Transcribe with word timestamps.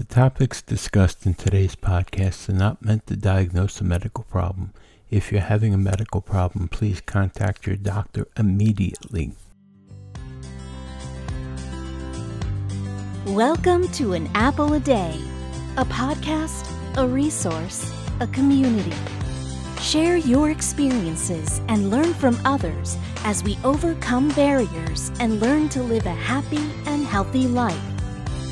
The 0.00 0.06
topics 0.06 0.62
discussed 0.62 1.26
in 1.26 1.34
today's 1.34 1.76
podcast 1.76 2.48
are 2.48 2.54
not 2.54 2.82
meant 2.82 3.06
to 3.08 3.16
diagnose 3.16 3.82
a 3.82 3.84
medical 3.84 4.24
problem. 4.24 4.72
If 5.10 5.30
you're 5.30 5.42
having 5.42 5.74
a 5.74 5.76
medical 5.76 6.22
problem, 6.22 6.68
please 6.68 7.02
contact 7.02 7.66
your 7.66 7.76
doctor 7.76 8.26
immediately. 8.34 9.32
Welcome 13.26 13.88
to 13.88 14.14
An 14.14 14.30
Apple 14.34 14.72
a 14.72 14.80
Day, 14.80 15.20
a 15.76 15.84
podcast, 15.84 16.66
a 16.96 17.06
resource, 17.06 17.92
a 18.20 18.26
community. 18.28 18.96
Share 19.82 20.16
your 20.16 20.50
experiences 20.50 21.60
and 21.68 21.90
learn 21.90 22.14
from 22.14 22.38
others 22.46 22.96
as 23.24 23.44
we 23.44 23.58
overcome 23.64 24.30
barriers 24.30 25.12
and 25.20 25.40
learn 25.42 25.68
to 25.68 25.82
live 25.82 26.06
a 26.06 26.14
happy 26.14 26.70
and 26.86 27.04
healthy 27.04 27.46
life. 27.46 27.99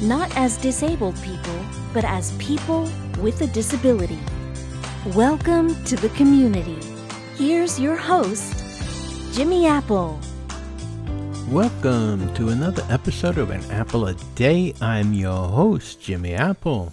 Not 0.03 0.37
as 0.37 0.57
disabled 0.57 1.21
people, 1.23 1.61
but 1.93 2.05
as 2.05 2.31
people 2.39 2.89
with 3.19 3.41
a 3.41 3.49
disability. 3.49 4.21
Welcome 5.07 5.75
to 5.87 5.97
the 5.97 6.09
community. 6.11 6.79
Here's 7.35 7.81
your 7.81 7.97
host, 7.97 9.35
Jimmy 9.35 9.67
Apple. 9.67 10.21
Welcome 11.49 12.33
to 12.35 12.51
another 12.51 12.85
episode 12.89 13.39
of 13.39 13.51
An 13.51 13.69
Apple 13.73 14.07
a 14.07 14.15
Day. 14.37 14.73
I'm 14.81 15.13
your 15.15 15.49
host, 15.49 16.01
Jimmy 16.01 16.33
Apple. 16.33 16.93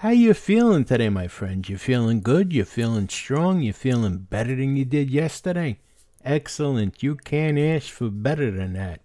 How 0.00 0.10
you 0.10 0.34
feeling 0.34 0.84
today, 0.84 1.08
my 1.08 1.26
friend? 1.26 1.66
You 1.66 1.78
feeling 1.78 2.20
good? 2.20 2.52
You 2.52 2.66
feeling 2.66 3.08
strong? 3.08 3.62
You 3.62 3.72
feeling 3.72 4.18
better 4.18 4.54
than 4.54 4.76
you 4.76 4.84
did 4.84 5.10
yesterday? 5.10 5.78
Excellent. 6.22 7.02
You 7.02 7.14
can't 7.14 7.58
ask 7.58 7.90
for 7.90 8.10
better 8.10 8.50
than 8.50 8.74
that. 8.74 9.00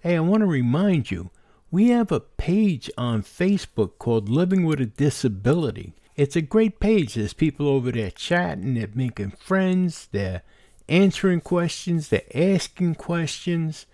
Hey, 0.00 0.16
I 0.16 0.20
want 0.20 0.42
to 0.42 0.46
remind 0.46 1.10
you, 1.10 1.30
we 1.70 1.88
have 1.88 2.12
a 2.12 2.20
page 2.20 2.90
on 2.98 3.22
Facebook 3.22 3.92
called 3.98 4.28
Living 4.28 4.66
with 4.66 4.82
a 4.82 4.84
Disability. 4.86 5.94
It's 6.14 6.36
a 6.36 6.42
great 6.42 6.78
page. 6.78 7.14
There's 7.14 7.32
people 7.32 7.66
over 7.66 7.90
there 7.90 8.10
chatting, 8.10 8.74
they're 8.74 8.90
making 8.94 9.30
friends, 9.30 10.08
they're 10.12 10.42
answering 10.90 11.40
questions, 11.40 12.10
they're 12.10 12.20
asking 12.34 12.96
questions. 12.96 13.86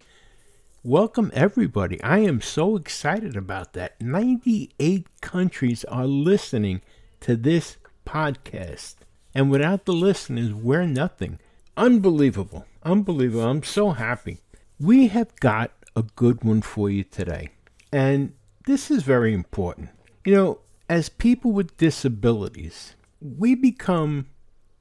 Welcome, 0.82 1.30
everybody. 1.34 2.02
I 2.02 2.20
am 2.20 2.40
so 2.40 2.76
excited 2.76 3.36
about 3.36 3.74
that. 3.74 4.00
98 4.00 5.06
countries 5.20 5.84
are 5.84 6.06
listening 6.06 6.80
to 7.20 7.36
this 7.36 7.76
podcast. 8.04 8.96
And 9.34 9.50
without 9.50 9.84
the 9.84 9.92
listeners, 9.92 10.52
we're 10.52 10.86
nothing. 10.86 11.38
Unbelievable. 11.76 12.66
Unbelievable. 12.82 13.44
I'm 13.48 13.62
so 13.62 13.90
happy. 13.92 14.38
We 14.78 15.08
have 15.08 15.34
got 15.40 15.70
a 15.96 16.02
good 16.02 16.44
one 16.44 16.62
for 16.62 16.90
you 16.90 17.04
today. 17.04 17.50
And 17.92 18.34
this 18.66 18.90
is 18.90 19.02
very 19.02 19.32
important. 19.32 19.90
You 20.24 20.34
know, 20.34 20.58
as 20.88 21.08
people 21.08 21.52
with 21.52 21.76
disabilities, 21.76 22.94
we 23.20 23.54
become 23.54 24.26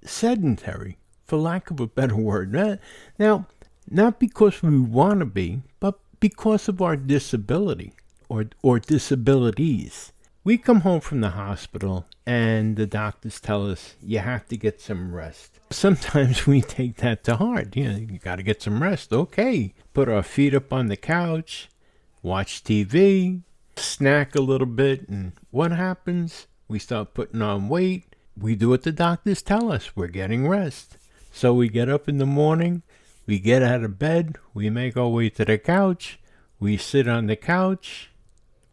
sedentary, 0.03 0.97
for 1.25 1.37
lack 1.37 1.71
of 1.71 1.79
a 1.79 1.87
better 1.87 2.15
word. 2.15 2.51
Now, 3.17 3.47
not 3.89 4.19
because 4.19 4.61
we 4.61 4.79
want 4.79 5.19
to 5.19 5.25
be, 5.25 5.61
but 5.79 5.99
because 6.19 6.67
of 6.67 6.81
our 6.81 6.95
disability 6.95 7.93
or, 8.29 8.45
or 8.61 8.79
disabilities. 8.79 10.10
We 10.43 10.57
come 10.57 10.81
home 10.81 11.01
from 11.01 11.21
the 11.21 11.29
hospital 11.29 12.07
and 12.25 12.75
the 12.75 12.87
doctors 12.87 13.39
tell 13.39 13.69
us 13.69 13.93
you 14.01 14.17
have 14.19 14.47
to 14.47 14.57
get 14.57 14.81
some 14.81 15.13
rest. 15.13 15.59
Sometimes 15.69 16.47
we 16.47 16.61
take 16.61 16.95
that 16.97 17.23
to 17.25 17.35
heart. 17.35 17.75
You 17.75 17.91
know, 17.91 17.97
you 17.97 18.17
got 18.17 18.37
to 18.37 18.43
get 18.43 18.59
some 18.59 18.81
rest. 18.81 19.13
Okay. 19.13 19.75
Put 19.93 20.09
our 20.09 20.23
feet 20.23 20.55
up 20.55 20.73
on 20.73 20.87
the 20.87 20.97
couch, 20.97 21.69
watch 22.23 22.63
TV, 22.63 23.41
snack 23.75 24.33
a 24.33 24.41
little 24.41 24.65
bit, 24.65 25.07
and 25.07 25.33
what 25.51 25.73
happens? 25.73 26.47
We 26.67 26.79
start 26.79 27.13
putting 27.13 27.43
on 27.43 27.69
weight. 27.69 28.15
We 28.35 28.55
do 28.55 28.69
what 28.69 28.81
the 28.81 28.91
doctors 28.91 29.43
tell 29.43 29.71
us. 29.71 29.95
We're 29.95 30.07
getting 30.07 30.47
rest. 30.47 30.97
So 31.31 31.53
we 31.53 31.69
get 31.69 31.87
up 31.87 32.09
in 32.09 32.17
the 32.17 32.25
morning, 32.25 32.81
we 33.27 33.37
get 33.37 33.61
out 33.61 33.83
of 33.83 33.99
bed, 33.99 34.37
we 34.55 34.71
make 34.71 34.97
our 34.97 35.07
way 35.07 35.29
to 35.29 35.45
the 35.45 35.57
couch, 35.57 36.19
we 36.59 36.77
sit 36.77 37.07
on 37.07 37.27
the 37.27 37.37
couch, 37.37 38.10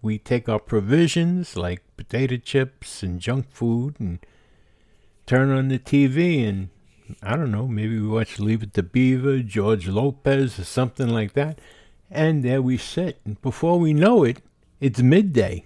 we 0.01 0.19
take 0.19 0.49
our 0.49 0.61
provisions 0.61 1.57
like 1.57 1.83
potato 1.97 2.37
chips 2.37 3.03
and 3.03 3.21
junk 3.21 3.51
food 3.51 3.97
and 3.99 4.19
turn 5.27 5.51
on 5.51 5.69
the 5.69 5.79
TV 5.79 6.49
and 6.49 6.69
I 7.23 7.37
don't 7.37 7.51
know, 7.51 7.67
maybe 7.67 7.99
we 7.99 8.07
watch 8.07 8.39
Leave 8.39 8.63
It 8.63 8.75
to 8.75 8.83
Beaver, 8.83 9.39
George 9.39 9.89
Lopez, 9.89 10.59
or 10.59 10.65
something 10.65 11.09
like 11.09 11.33
that. 11.33 11.59
And 12.11 12.45
there 12.45 12.61
we 12.61 12.77
sit. 12.77 13.21
And 13.25 13.41
before 13.41 13.79
we 13.79 13.95
know 13.95 14.25
it, 14.25 14.43
it's 14.81 15.01
midday. 15.01 15.65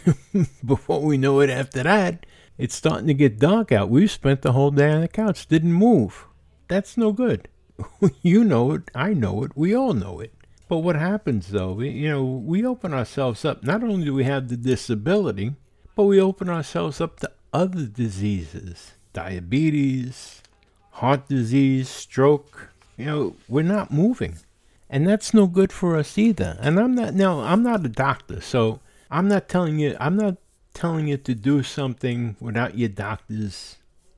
before 0.66 1.00
we 1.00 1.16
know 1.16 1.40
it 1.40 1.50
after 1.50 1.84
that, 1.84 2.26
it's 2.58 2.74
starting 2.74 3.06
to 3.06 3.14
get 3.14 3.38
dark 3.38 3.72
out. 3.72 3.90
We've 3.90 4.10
spent 4.10 4.42
the 4.42 4.52
whole 4.52 4.70
day 4.70 4.90
on 4.90 5.00
the 5.00 5.08
couch, 5.08 5.46
didn't 5.46 5.72
move. 5.72 6.26
That's 6.68 6.96
no 6.96 7.12
good. 7.12 7.48
you 8.22 8.44
know 8.44 8.72
it. 8.72 8.90
I 8.94 9.14
know 9.14 9.44
it. 9.44 9.52
We 9.54 9.74
all 9.74 9.94
know 9.94 10.20
it. 10.20 10.32
But 10.72 10.78
what 10.78 10.96
happens 10.96 11.48
though, 11.48 11.78
you 11.80 12.08
know, 12.08 12.24
we 12.24 12.64
open 12.64 12.94
ourselves 12.94 13.44
up. 13.44 13.62
Not 13.62 13.82
only 13.84 14.06
do 14.06 14.14
we 14.14 14.24
have 14.24 14.48
the 14.48 14.56
disability, 14.56 15.52
but 15.94 16.04
we 16.04 16.18
open 16.18 16.48
ourselves 16.48 16.98
up 16.98 17.20
to 17.20 17.30
other 17.52 17.84
diseases, 17.84 18.92
diabetes, 19.12 20.40
heart 20.92 21.28
disease, 21.28 21.90
stroke. 21.90 22.70
You 22.96 23.04
know, 23.04 23.36
we're 23.48 23.64
not 23.64 23.90
moving. 23.92 24.36
And 24.88 25.06
that's 25.06 25.34
no 25.34 25.46
good 25.46 25.72
for 25.72 25.94
us 25.94 26.16
either. 26.16 26.56
And 26.58 26.80
I'm 26.80 26.94
not 26.94 27.12
now 27.12 27.40
I'm 27.40 27.62
not 27.62 27.84
a 27.84 27.90
doctor, 27.90 28.40
so 28.40 28.80
I'm 29.10 29.28
not 29.28 29.50
telling 29.50 29.78
you 29.78 29.94
I'm 30.00 30.16
not 30.16 30.38
telling 30.72 31.06
you 31.06 31.18
to 31.18 31.34
do 31.34 31.62
something 31.62 32.36
without 32.40 32.78
your 32.78 32.88
doctor's 32.88 33.76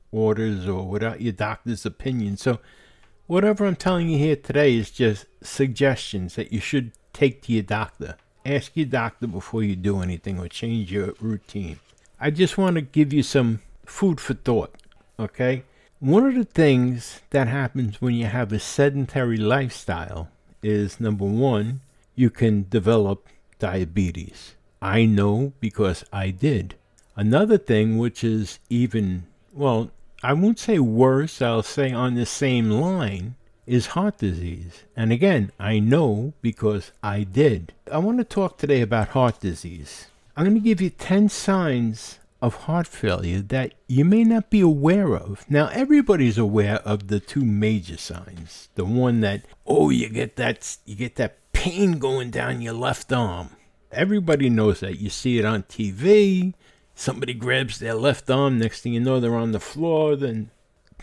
orders 0.09 0.69
or 0.69 0.87
without 0.87 1.19
your 1.19 1.33
doctor's 1.33 1.85
opinion. 1.85 2.37
So 2.37 2.59
Whatever 3.27 3.65
I'm 3.65 3.75
telling 3.75 4.07
you 4.09 4.19
here 4.19 4.35
today 4.35 4.75
is 4.75 4.91
just 4.91 5.25
suggestions 5.45 6.35
that 6.35 6.51
you 6.51 6.59
should 6.59 6.91
take 7.13 7.41
to 7.43 7.53
your 7.53 7.63
doctor. 7.63 8.17
Ask 8.45 8.71
your 8.75 8.85
doctor 8.85 9.27
before 9.27 9.63
you 9.63 9.75
do 9.75 10.01
anything 10.01 10.39
or 10.39 10.47
change 10.47 10.91
your 10.91 11.13
routine. 11.19 11.79
I 12.19 12.29
just 12.31 12.57
want 12.57 12.75
to 12.75 12.81
give 12.81 13.11
you 13.11 13.23
some 13.23 13.61
food 13.85 14.19
for 14.19 14.33
thought, 14.33 14.75
okay? 15.19 15.63
One 15.99 16.25
of 16.25 16.35
the 16.35 16.45
things 16.45 17.21
that 17.31 17.47
happens 17.47 18.01
when 18.01 18.13
you 18.15 18.25
have 18.25 18.51
a 18.51 18.59
sedentary 18.59 19.37
lifestyle 19.37 20.29
is 20.61 20.99
number 20.99 21.25
one, 21.25 21.81
you 22.15 22.29
can 22.29 22.67
develop 22.69 23.27
diabetes. 23.59 24.55
I 24.81 25.05
know 25.05 25.53
because 25.59 26.03
I 26.11 26.29
did. 26.29 26.75
Another 27.15 27.57
thing, 27.57 27.97
which 27.97 28.23
is 28.23 28.59
even, 28.69 29.25
well, 29.53 29.89
I 30.21 30.33
won't 30.33 30.59
say 30.59 30.79
worse, 30.79 31.41
I'll 31.41 31.63
say 31.63 31.91
on 31.91 32.15
the 32.15 32.25
same 32.25 32.69
line, 32.69 33.35
is 33.65 33.87
heart 33.87 34.17
disease. 34.17 34.83
And 34.95 35.11
again, 35.11 35.51
I 35.59 35.79
know 35.79 36.33
because 36.41 36.91
I 37.01 37.23
did. 37.23 37.73
I 37.91 37.97
want 37.97 38.17
to 38.19 38.23
talk 38.23 38.57
today 38.57 38.81
about 38.81 39.09
heart 39.09 39.39
disease. 39.39 40.07
I'm 40.35 40.45
going 40.45 40.55
to 40.55 40.61
give 40.61 40.81
you 40.81 40.89
10 40.89 41.29
signs 41.29 42.19
of 42.41 42.55
heart 42.65 42.85
failure 42.85 43.39
that 43.39 43.73
you 43.87 44.05
may 44.05 44.23
not 44.23 44.49
be 44.49 44.61
aware 44.61 45.15
of. 45.15 45.49
Now, 45.49 45.67
everybody's 45.69 46.37
aware 46.37 46.75
of 46.79 47.07
the 47.07 47.19
two 47.19 47.43
major 47.43 47.97
signs. 47.97 48.69
The 48.75 48.85
one 48.85 49.21
that, 49.21 49.43
oh, 49.65 49.89
you 49.89 50.09
get 50.09 50.35
that, 50.35 50.77
you 50.85 50.95
get 50.95 51.15
that 51.15 51.37
pain 51.53 51.97
going 51.97 52.31
down 52.31 52.61
your 52.61 52.73
left 52.73 53.11
arm. 53.11 53.51
Everybody 53.91 54.49
knows 54.49 54.81
that. 54.81 54.99
You 54.99 55.09
see 55.09 55.39
it 55.39 55.45
on 55.45 55.63
TV. 55.63 56.53
Somebody 56.93 57.33
grabs 57.33 57.79
their 57.79 57.95
left 57.95 58.29
arm. 58.29 58.59
Next 58.59 58.81
thing 58.81 58.93
you 58.93 58.99
know, 58.99 59.19
they're 59.19 59.35
on 59.35 59.51
the 59.51 59.59
floor. 59.59 60.15
Then 60.15 60.51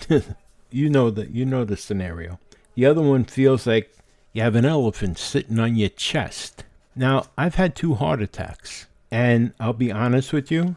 you 0.71 0.91
know 0.91 1.11
that 1.11 1.31
you 1.31 1.45
know 1.45 1.65
the 1.65 1.77
scenario. 1.77 2.39
The 2.75 2.87
other 2.87 3.03
one 3.03 3.25
feels 3.25 3.67
like 3.67 3.95
you 4.33 4.43
have 4.43 4.55
an 4.55 4.65
elephant 4.65 5.19
sitting 5.19 5.59
on 5.59 5.77
your 5.77 5.91
chest. 5.91 6.65
Now, 6.97 7.27
I've 7.37 7.57
had 7.57 7.75
two 7.75 7.95
heart 7.95 8.23
attacks, 8.23 8.87
and 9.11 9.53
I'll 9.61 9.73
be 9.73 9.93
honest 9.93 10.33
with 10.33 10.51
you, 10.51 10.77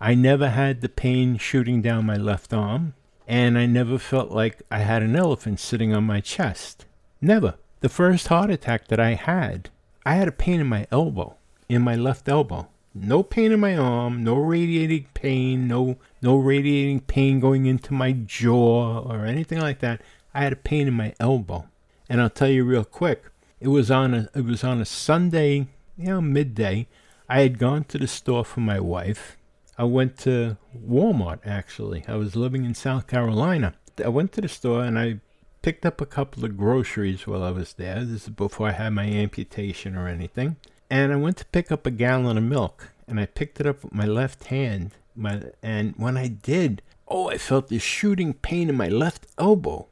I 0.00 0.14
never 0.14 0.50
had 0.50 0.80
the 0.80 0.88
pain 0.88 1.38
shooting 1.38 1.82
down 1.82 2.06
my 2.06 2.16
left 2.16 2.52
arm, 2.52 2.94
and 3.28 3.56
I 3.56 3.66
never 3.66 3.98
felt 3.98 4.30
like 4.30 4.62
I 4.70 4.78
had 4.80 5.02
an 5.02 5.16
elephant 5.16 5.60
sitting 5.60 5.94
on 5.94 6.04
my 6.04 6.20
chest. 6.20 6.84
Never. 7.20 7.54
The 7.80 7.88
first 7.88 8.28
heart 8.28 8.50
attack 8.50 8.88
that 8.88 9.00
I 9.00 9.14
had, 9.14 9.70
I 10.04 10.14
had 10.14 10.28
a 10.28 10.32
pain 10.32 10.60
in 10.60 10.66
my 10.66 10.86
elbow, 10.90 11.36
in 11.68 11.82
my 11.82 11.94
left 11.94 12.28
elbow. 12.28 12.68
No 12.94 13.22
pain 13.22 13.52
in 13.52 13.60
my 13.60 13.76
arm, 13.76 14.24
no 14.24 14.36
radiating 14.36 15.06
pain, 15.12 15.68
no 15.68 15.98
no 16.22 16.36
radiating 16.36 17.00
pain 17.00 17.40
going 17.40 17.66
into 17.66 17.92
my 17.92 18.12
jaw 18.12 19.00
or 19.00 19.26
anything 19.26 19.60
like 19.60 19.80
that. 19.80 20.00
I 20.36 20.42
had 20.42 20.52
a 20.52 20.56
pain 20.56 20.86
in 20.86 20.92
my 20.92 21.14
elbow. 21.18 21.66
And 22.10 22.20
I'll 22.20 22.28
tell 22.28 22.50
you 22.50 22.62
real 22.62 22.84
quick, 22.84 23.24
it 23.58 23.68
was 23.68 23.90
on 23.90 24.12
a 24.12 24.28
it 24.34 24.44
was 24.44 24.62
on 24.62 24.82
a 24.82 24.84
Sunday, 24.84 25.68
you 25.96 26.08
know, 26.08 26.20
midday. 26.20 26.88
I 27.26 27.40
had 27.40 27.58
gone 27.58 27.84
to 27.84 27.96
the 27.96 28.06
store 28.06 28.44
for 28.44 28.60
my 28.60 28.78
wife. 28.78 29.38
I 29.78 29.84
went 29.84 30.18
to 30.18 30.58
Walmart 30.76 31.38
actually. 31.46 32.04
I 32.06 32.16
was 32.16 32.36
living 32.36 32.66
in 32.66 32.74
South 32.74 33.06
Carolina. 33.06 33.74
I 34.04 34.08
went 34.08 34.32
to 34.32 34.42
the 34.42 34.48
store 34.48 34.84
and 34.84 34.98
I 34.98 35.20
picked 35.62 35.86
up 35.86 36.02
a 36.02 36.06
couple 36.06 36.44
of 36.44 36.58
groceries 36.58 37.26
while 37.26 37.42
I 37.42 37.50
was 37.50 37.72
there. 37.72 38.04
This 38.04 38.24
is 38.24 38.28
before 38.28 38.68
I 38.68 38.72
had 38.72 38.92
my 38.92 39.06
amputation 39.06 39.96
or 39.96 40.06
anything. 40.06 40.56
And 40.90 41.14
I 41.14 41.16
went 41.16 41.38
to 41.38 41.46
pick 41.46 41.72
up 41.72 41.86
a 41.86 41.90
gallon 41.90 42.36
of 42.36 42.44
milk 42.44 42.90
and 43.08 43.18
I 43.18 43.24
picked 43.24 43.58
it 43.58 43.66
up 43.66 43.82
with 43.82 43.94
my 43.94 44.04
left 44.04 44.44
hand. 44.44 44.92
My 45.14 45.44
and 45.62 45.94
when 45.96 46.18
I 46.18 46.28
did, 46.28 46.82
oh, 47.08 47.30
I 47.30 47.38
felt 47.38 47.68
this 47.68 47.82
shooting 47.82 48.34
pain 48.34 48.68
in 48.68 48.76
my 48.76 48.88
left 48.88 49.26
elbow. 49.38 49.88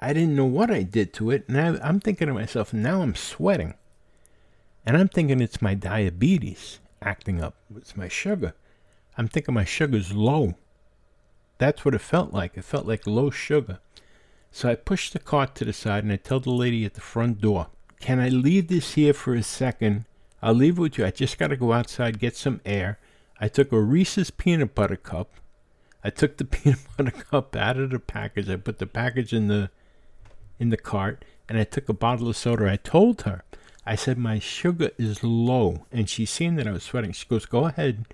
I 0.00 0.14
didn't 0.14 0.34
know 0.34 0.46
what 0.46 0.70
I 0.70 0.82
did 0.82 1.12
to 1.14 1.30
it, 1.30 1.44
and 1.46 1.60
I, 1.60 1.86
I'm 1.86 2.00
thinking 2.00 2.28
to 2.28 2.34
myself, 2.34 2.72
now 2.72 3.02
I'm 3.02 3.14
sweating. 3.14 3.74
And 4.86 4.96
I'm 4.96 5.08
thinking 5.08 5.40
it's 5.40 5.60
my 5.60 5.74
diabetes 5.74 6.80
acting 7.02 7.42
up. 7.42 7.54
It's 7.76 7.96
my 7.96 8.08
sugar. 8.08 8.54
I'm 9.18 9.28
thinking 9.28 9.54
my 9.54 9.64
sugar's 9.64 10.12
low. 10.14 10.54
That's 11.58 11.84
what 11.84 11.94
it 11.94 12.00
felt 12.00 12.32
like. 12.32 12.56
It 12.56 12.64
felt 12.64 12.86
like 12.86 13.06
low 13.06 13.28
sugar. 13.30 13.78
So 14.50 14.70
I 14.70 14.74
push 14.74 15.10
the 15.10 15.18
cart 15.18 15.54
to 15.56 15.64
the 15.66 15.74
side 15.74 16.04
and 16.04 16.12
I 16.12 16.16
tell 16.16 16.40
the 16.40 16.50
lady 16.50 16.84
at 16.86 16.94
the 16.94 17.02
front 17.02 17.40
door, 17.40 17.68
Can 18.00 18.18
I 18.18 18.28
leave 18.30 18.68
this 18.68 18.94
here 18.94 19.12
for 19.12 19.34
a 19.34 19.42
second? 19.42 20.06
I'll 20.42 20.54
leave 20.54 20.78
it 20.78 20.80
with 20.80 20.98
you. 20.98 21.04
I 21.04 21.10
just 21.10 21.38
got 21.38 21.48
to 21.48 21.56
go 21.56 21.72
outside, 21.74 22.18
get 22.18 22.34
some 22.34 22.62
air. 22.64 22.98
I 23.38 23.48
took 23.48 23.72
a 23.72 23.80
Reese's 23.80 24.30
peanut 24.30 24.74
butter 24.74 24.96
cup. 24.96 25.32
I 26.02 26.08
took 26.08 26.38
the 26.38 26.44
peanut 26.46 26.80
butter 26.96 27.10
cup 27.10 27.54
out 27.54 27.76
of 27.76 27.90
the 27.90 27.98
package. 27.98 28.48
I 28.48 28.56
put 28.56 28.78
the 28.78 28.86
package 28.86 29.34
in 29.34 29.48
the 29.48 29.70
in 30.60 30.68
the 30.68 30.76
cart 30.76 31.24
and 31.48 31.58
I 31.58 31.64
took 31.64 31.88
a 31.88 31.92
bottle 31.92 32.28
of 32.28 32.36
soda. 32.36 32.70
I 32.70 32.76
told 32.76 33.22
her, 33.22 33.42
I 33.84 33.96
said, 33.96 34.18
my 34.18 34.38
sugar 34.38 34.90
is 34.98 35.24
low. 35.24 35.86
And 35.90 36.08
she 36.08 36.24
seen 36.24 36.54
that 36.56 36.68
I 36.68 36.70
was 36.70 36.84
sweating. 36.84 37.10
She 37.10 37.26
goes, 37.26 37.44
go 37.44 37.66
ahead. 37.66 38.06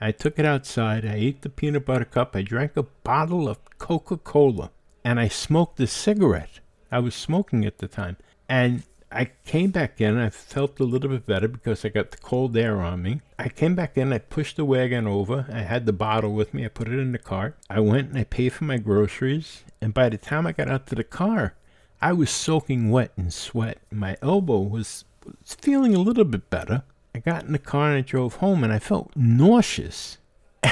I 0.00 0.12
took 0.12 0.38
it 0.38 0.46
outside. 0.46 1.04
I 1.04 1.14
ate 1.14 1.42
the 1.42 1.48
peanut 1.48 1.86
butter 1.86 2.04
cup. 2.04 2.36
I 2.36 2.42
drank 2.42 2.76
a 2.76 2.84
bottle 2.84 3.48
of 3.48 3.58
Coca 3.78 4.16
Cola. 4.16 4.70
And 5.04 5.18
I 5.18 5.26
smoked 5.26 5.80
a 5.80 5.88
cigarette. 5.88 6.60
I 6.92 7.00
was 7.00 7.16
smoking 7.16 7.64
at 7.64 7.78
the 7.78 7.88
time. 7.88 8.16
And 8.48 8.84
I 9.10 9.30
came 9.44 9.70
back 9.70 10.00
in. 10.00 10.16
I 10.16 10.30
felt 10.30 10.78
a 10.78 10.84
little 10.84 11.10
bit 11.10 11.26
better 11.26 11.48
because 11.48 11.84
I 11.84 11.88
got 11.88 12.12
the 12.12 12.18
cold 12.18 12.56
air 12.56 12.80
on 12.80 13.02
me. 13.02 13.22
I 13.38 13.48
came 13.48 13.74
back 13.74 13.98
in. 13.98 14.12
I 14.12 14.18
pushed 14.18 14.56
the 14.56 14.64
wagon 14.64 15.08
over. 15.08 15.46
I 15.50 15.62
had 15.62 15.84
the 15.84 15.92
bottle 15.92 16.32
with 16.32 16.54
me. 16.54 16.64
I 16.64 16.68
put 16.68 16.86
it 16.86 16.98
in 16.98 17.10
the 17.10 17.18
cart. 17.18 17.56
I 17.68 17.80
went 17.80 18.10
and 18.10 18.18
I 18.18 18.24
paid 18.24 18.52
for 18.52 18.64
my 18.64 18.76
groceries. 18.76 19.64
And 19.80 19.92
by 19.92 20.10
the 20.10 20.18
time 20.18 20.46
I 20.46 20.52
got 20.52 20.68
out 20.68 20.86
to 20.88 20.94
the 20.94 21.02
car, 21.02 21.54
I 22.00 22.12
was 22.12 22.30
soaking 22.30 22.90
wet 22.90 23.12
in 23.16 23.30
sweat. 23.30 23.78
My 23.90 24.16
elbow 24.22 24.60
was, 24.60 25.04
was 25.24 25.54
feeling 25.54 25.94
a 25.94 26.00
little 26.00 26.24
bit 26.24 26.48
better. 26.48 26.82
I 27.14 27.18
got 27.18 27.44
in 27.44 27.52
the 27.52 27.58
car 27.58 27.90
and 27.90 27.98
I 27.98 28.00
drove 28.02 28.36
home 28.36 28.62
and 28.62 28.72
I 28.72 28.78
felt 28.78 29.10
nauseous. 29.16 30.18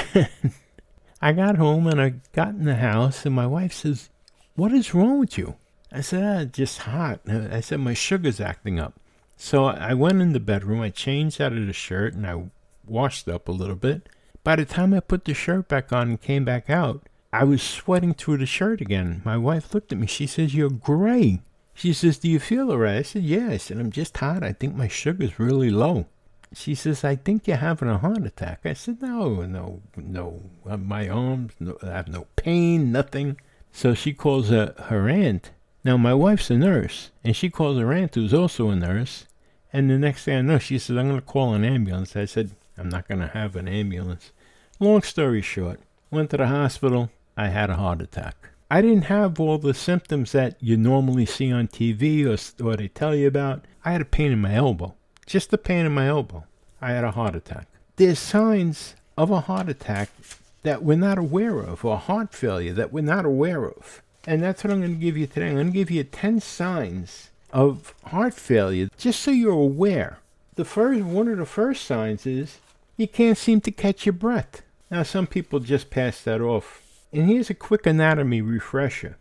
I 1.21 1.33
got 1.33 1.57
home 1.57 1.87
and 1.87 2.01
I 2.01 2.13
got 2.31 2.49
in 2.49 2.65
the 2.65 2.75
house 2.75 3.25
and 3.25 3.35
my 3.35 3.47
wife 3.47 3.73
says, 3.73 4.09
What 4.55 4.71
is 4.71 4.93
wrong 4.93 5.19
with 5.19 5.37
you? 5.37 5.55
I 5.91 6.01
said, 6.01 6.23
ah, 6.23 6.43
just 6.45 6.79
hot. 6.79 7.21
I 7.27 7.59
said, 7.59 7.79
My 7.79 7.93
sugar's 7.93 8.39
acting 8.39 8.79
up. 8.79 8.93
So 9.35 9.65
I 9.65 9.93
went 9.93 10.21
in 10.21 10.33
the 10.33 10.39
bedroom, 10.39 10.81
I 10.81 10.89
changed 10.89 11.41
out 11.41 11.53
of 11.53 11.67
the 11.67 11.73
shirt 11.73 12.13
and 12.13 12.25
I 12.25 12.43
washed 12.85 13.27
up 13.27 13.47
a 13.47 13.51
little 13.51 13.75
bit. 13.75 14.07
By 14.43 14.55
the 14.55 14.65
time 14.65 14.93
I 14.93 15.01
put 15.01 15.25
the 15.25 15.33
shirt 15.33 15.67
back 15.67 15.91
on 15.91 16.09
and 16.09 16.21
came 16.21 16.45
back 16.45 16.69
out, 16.69 17.07
I 17.37 17.43
was 17.43 17.61
sweating 17.61 18.15
through 18.15 18.37
the 18.37 18.47
shirt 18.47 18.81
again. 18.81 19.21
My 19.23 19.37
wife 19.37 19.71
looked 19.71 19.91
at 19.91 19.99
me. 19.99 20.07
She 20.07 20.25
says, 20.25 20.55
You're 20.55 20.71
gray. 20.71 21.41
She 21.75 21.93
says, 21.93 22.17
Do 22.17 22.27
you 22.27 22.39
feel 22.39 22.71
all 22.71 22.79
right? 22.79 22.97
I 22.97 23.01
said, 23.03 23.21
Yeah. 23.21 23.49
I 23.51 23.57
said, 23.57 23.77
I'm 23.77 23.91
just 23.91 24.17
hot. 24.17 24.41
I 24.41 24.53
think 24.53 24.73
my 24.73 24.87
sugar's 24.87 25.37
really 25.37 25.69
low. 25.69 26.07
She 26.51 26.73
says, 26.73 27.03
I 27.03 27.15
think 27.15 27.47
you're 27.47 27.57
having 27.57 27.89
a 27.89 27.99
heart 27.99 28.25
attack. 28.25 28.61
I 28.65 28.73
said, 28.73 29.03
No, 29.03 29.43
no, 29.43 29.83
no. 29.95 30.41
Uh, 30.67 30.77
my 30.77 31.07
arms, 31.07 31.53
no, 31.59 31.77
I 31.83 31.91
have 31.91 32.07
no 32.07 32.25
pain, 32.37 32.91
nothing. 32.91 33.39
So 33.71 33.93
she 33.93 34.13
calls 34.13 34.49
her, 34.49 34.73
her 34.85 35.07
aunt. 35.07 35.51
Now, 35.83 35.95
my 35.95 36.15
wife's 36.15 36.49
a 36.49 36.57
nurse, 36.57 37.11
and 37.23 37.35
she 37.35 37.51
calls 37.51 37.77
her 37.77 37.93
aunt, 37.93 38.15
who's 38.15 38.33
also 38.33 38.69
a 38.69 38.75
nurse. 38.75 39.27
And 39.71 39.91
the 39.91 39.99
next 39.99 40.23
thing 40.23 40.37
I 40.39 40.41
know, 40.41 40.57
she 40.57 40.79
says, 40.79 40.97
I'm 40.97 41.09
going 41.09 41.19
to 41.19 41.25
call 41.25 41.53
an 41.53 41.63
ambulance. 41.63 42.15
I 42.15 42.25
said, 42.25 42.55
I'm 42.79 42.89
not 42.89 43.07
going 43.07 43.21
to 43.21 43.27
have 43.27 43.55
an 43.55 43.67
ambulance. 43.67 44.31
Long 44.79 45.03
story 45.03 45.43
short, 45.43 45.79
went 46.09 46.31
to 46.31 46.37
the 46.37 46.47
hospital. 46.47 47.11
I 47.37 47.49
had 47.49 47.69
a 47.69 47.75
heart 47.75 48.01
attack. 48.01 48.49
I 48.69 48.81
didn't 48.81 49.03
have 49.03 49.39
all 49.39 49.59
the 49.59 49.75
symptoms 49.75 50.31
that 50.31 50.57
you 50.59 50.75
normally 50.75 51.27
see 51.27 51.51
on 51.51 51.67
TV 51.67 52.25
or, 52.25 52.65
or 52.65 52.75
they 52.75 52.87
tell 52.87 53.15
you 53.15 53.27
about. 53.27 53.63
I 53.85 53.91
had 53.91 54.01
a 54.01 54.05
pain 54.05 54.31
in 54.31 54.41
my 54.41 54.55
elbow, 54.55 54.95
just 55.27 55.53
a 55.53 55.57
pain 55.57 55.85
in 55.85 55.93
my 55.93 56.07
elbow. 56.07 56.45
I 56.81 56.91
had 56.91 57.03
a 57.03 57.11
heart 57.11 57.35
attack. 57.35 57.67
There's 57.95 58.19
signs 58.19 58.95
of 59.17 59.29
a 59.29 59.41
heart 59.41 59.69
attack 59.69 60.09
that 60.63 60.83
we're 60.83 60.97
not 60.97 61.17
aware 61.17 61.59
of, 61.59 61.85
or 61.85 61.97
heart 61.97 62.33
failure 62.33 62.73
that 62.73 62.91
we're 62.91 63.01
not 63.03 63.25
aware 63.25 63.65
of. 63.65 64.01
And 64.25 64.43
that's 64.43 64.63
what 64.63 64.73
I'm 64.73 64.81
going 64.81 64.95
to 64.95 64.99
give 64.99 65.15
you 65.15 65.27
today. 65.27 65.47
I'm 65.47 65.53
going 65.53 65.67
to 65.67 65.73
give 65.73 65.91
you 65.91 66.03
10 66.03 66.41
signs 66.41 67.29
of 67.53 67.93
heart 68.05 68.33
failure, 68.33 68.89
just 68.97 69.21
so 69.21 69.31
you're 69.31 69.51
aware. 69.51 70.17
The 70.55 70.65
first, 70.65 71.01
one 71.03 71.27
of 71.27 71.37
the 71.37 71.45
first 71.45 71.85
signs 71.85 72.25
is 72.25 72.57
you 72.97 73.07
can't 73.07 73.37
seem 73.37 73.61
to 73.61 73.71
catch 73.71 74.05
your 74.05 74.13
breath. 74.13 74.63
Now, 74.91 75.03
some 75.03 75.27
people 75.27 75.59
just 75.59 75.89
pass 75.89 76.21
that 76.23 76.41
off 76.41 76.81
and 77.17 77.27
here's 77.27 77.49
a 77.49 77.55
quick 77.55 77.87
anatomy 77.87 78.41
refresher. 78.41 79.17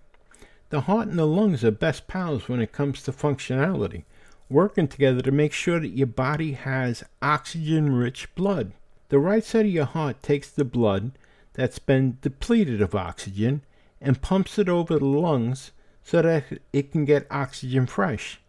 The 0.69 0.83
heart 0.83 1.09
and 1.09 1.19
the 1.19 1.26
lungs 1.26 1.65
are 1.65 1.71
best 1.71 2.07
pals 2.07 2.47
when 2.47 2.61
it 2.61 2.71
comes 2.71 3.03
to 3.03 3.11
functionality, 3.11 4.05
working 4.50 4.87
together 4.87 5.23
to 5.23 5.31
make 5.31 5.55
sure 5.55 5.81
that 5.81 5.97
your 5.97 6.07
body 6.07 6.53
has 6.53 7.05
oxygen 7.23 7.95
rich 7.95 8.35
blood. 8.35 8.73
The 9.09 9.19
right 9.19 9.43
side 9.43 9.65
of 9.65 9.73
your 9.73 9.87
heart 9.87 10.23
takes 10.23 10.50
the 10.50 10.65
blood 10.65 11.12
that's 11.55 11.79
been 11.79 12.19
depleted 12.21 12.83
of 12.83 12.95
oxygen 12.95 13.62
and 13.99 14.21
pumps 14.21 14.59
it 14.59 14.69
over 14.69 14.99
the 14.99 15.07
lungs 15.07 15.71
so 16.05 16.21
that 16.21 16.45
it 16.75 16.93
can 16.93 17.07
get 17.07 17.26
oxygen 17.31 17.87
fresh. 17.87 18.41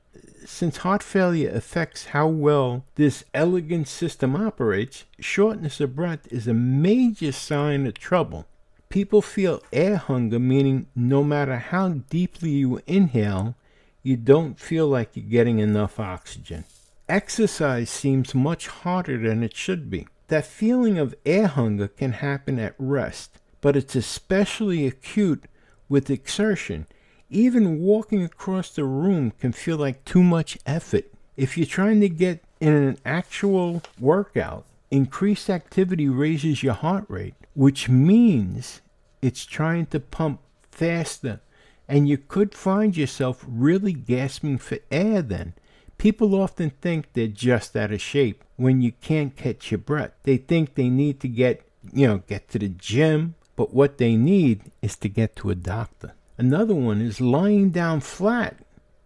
Since 0.45 0.77
heart 0.77 1.01
failure 1.01 1.51
affects 1.51 2.07
how 2.07 2.27
well 2.27 2.83
this 2.95 3.23
elegant 3.33 3.87
system 3.87 4.35
operates, 4.35 5.05
shortness 5.21 5.79
of 5.79 5.95
breath 5.95 6.27
is 6.29 6.49
a 6.49 6.53
major 6.53 7.31
sign 7.31 7.87
of 7.87 7.93
trouble. 7.93 8.45
People 8.89 9.21
feel 9.21 9.61
air 9.73 9.97
hunger, 9.97 10.39
meaning 10.39 10.87
no 10.95 11.23
matter 11.23 11.57
how 11.57 11.89
deeply 11.89 12.51
you 12.51 12.81
inhale, 12.87 13.55
you 14.01 14.15
don't 14.15 14.57
feel 14.57 14.87
like 14.87 15.15
you're 15.15 15.25
getting 15.25 15.59
enough 15.59 15.99
oxygen. 15.99 16.63
Exercise 17.09 17.89
seems 17.89 18.33
much 18.33 18.67
harder 18.67 19.17
than 19.17 19.43
it 19.43 19.55
should 19.55 19.89
be. 19.89 20.07
That 20.29 20.45
feeling 20.45 20.97
of 20.97 21.15
air 21.25 21.47
hunger 21.47 21.89
can 21.89 22.13
happen 22.13 22.59
at 22.59 22.75
rest, 22.77 23.31
but 23.59 23.75
it's 23.75 23.95
especially 23.95 24.87
acute 24.87 25.45
with 25.89 26.09
exertion. 26.09 26.85
Even 27.29 27.81
walking 27.81 28.23
across 28.23 28.69
the 28.69 28.85
room 28.85 29.31
can 29.31 29.51
feel 29.51 29.77
like 29.77 30.05
too 30.05 30.23
much 30.23 30.57
effort. 30.65 31.11
If 31.35 31.57
you're 31.57 31.67
trying 31.67 31.99
to 32.01 32.09
get 32.09 32.41
in 32.61 32.73
an 32.73 32.97
actual 33.05 33.83
workout, 33.99 34.65
increased 34.89 35.49
activity 35.49 36.07
raises 36.07 36.63
your 36.63 36.73
heart 36.73 37.05
rate 37.09 37.35
which 37.57 37.89
means 37.89 38.81
it's 39.19 39.43
trying 39.43 39.87
to 39.87 39.99
pump 39.99 40.39
faster. 40.69 41.41
And 41.87 42.07
you 42.07 42.19
could 42.19 42.53
find 42.53 42.95
yourself 42.95 43.43
really 43.47 43.93
gasping 43.93 44.59
for 44.59 44.77
air 44.91 45.23
then. 45.23 45.55
People 45.97 46.39
often 46.39 46.69
think 46.69 47.13
they're 47.13 47.25
just 47.25 47.75
out 47.75 47.91
of 47.91 47.99
shape 47.99 48.43
when 48.57 48.81
you 48.81 48.91
can't 48.91 49.35
catch 49.35 49.71
your 49.71 49.79
breath. 49.79 50.11
They 50.21 50.37
think 50.37 50.75
they 50.75 50.89
need 50.89 51.19
to 51.21 51.27
get 51.27 51.63
you 51.91 52.05
know, 52.05 52.17
get 52.27 52.47
to 52.49 52.59
the 52.59 52.69
gym, 52.69 53.33
but 53.55 53.73
what 53.73 53.97
they 53.97 54.15
need 54.15 54.71
is 54.83 54.95
to 54.97 55.09
get 55.09 55.35
to 55.37 55.49
a 55.49 55.55
doctor. 55.55 56.13
Another 56.37 56.75
one 56.75 57.01
is 57.01 57.19
lying 57.19 57.71
down 57.71 58.01
flat 58.01 58.57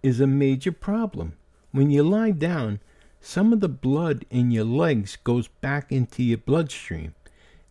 is 0.03 0.19
a 0.19 0.27
major 0.27 0.73
problem. 0.73 1.37
When 1.71 1.89
you 1.89 2.03
lie 2.03 2.31
down, 2.31 2.81
some 3.21 3.53
of 3.53 3.61
the 3.61 3.69
blood 3.69 4.25
in 4.29 4.51
your 4.51 4.65
legs 4.65 5.15
goes 5.23 5.47
back 5.47 5.89
into 5.89 6.21
your 6.21 6.39
bloodstream, 6.39 7.13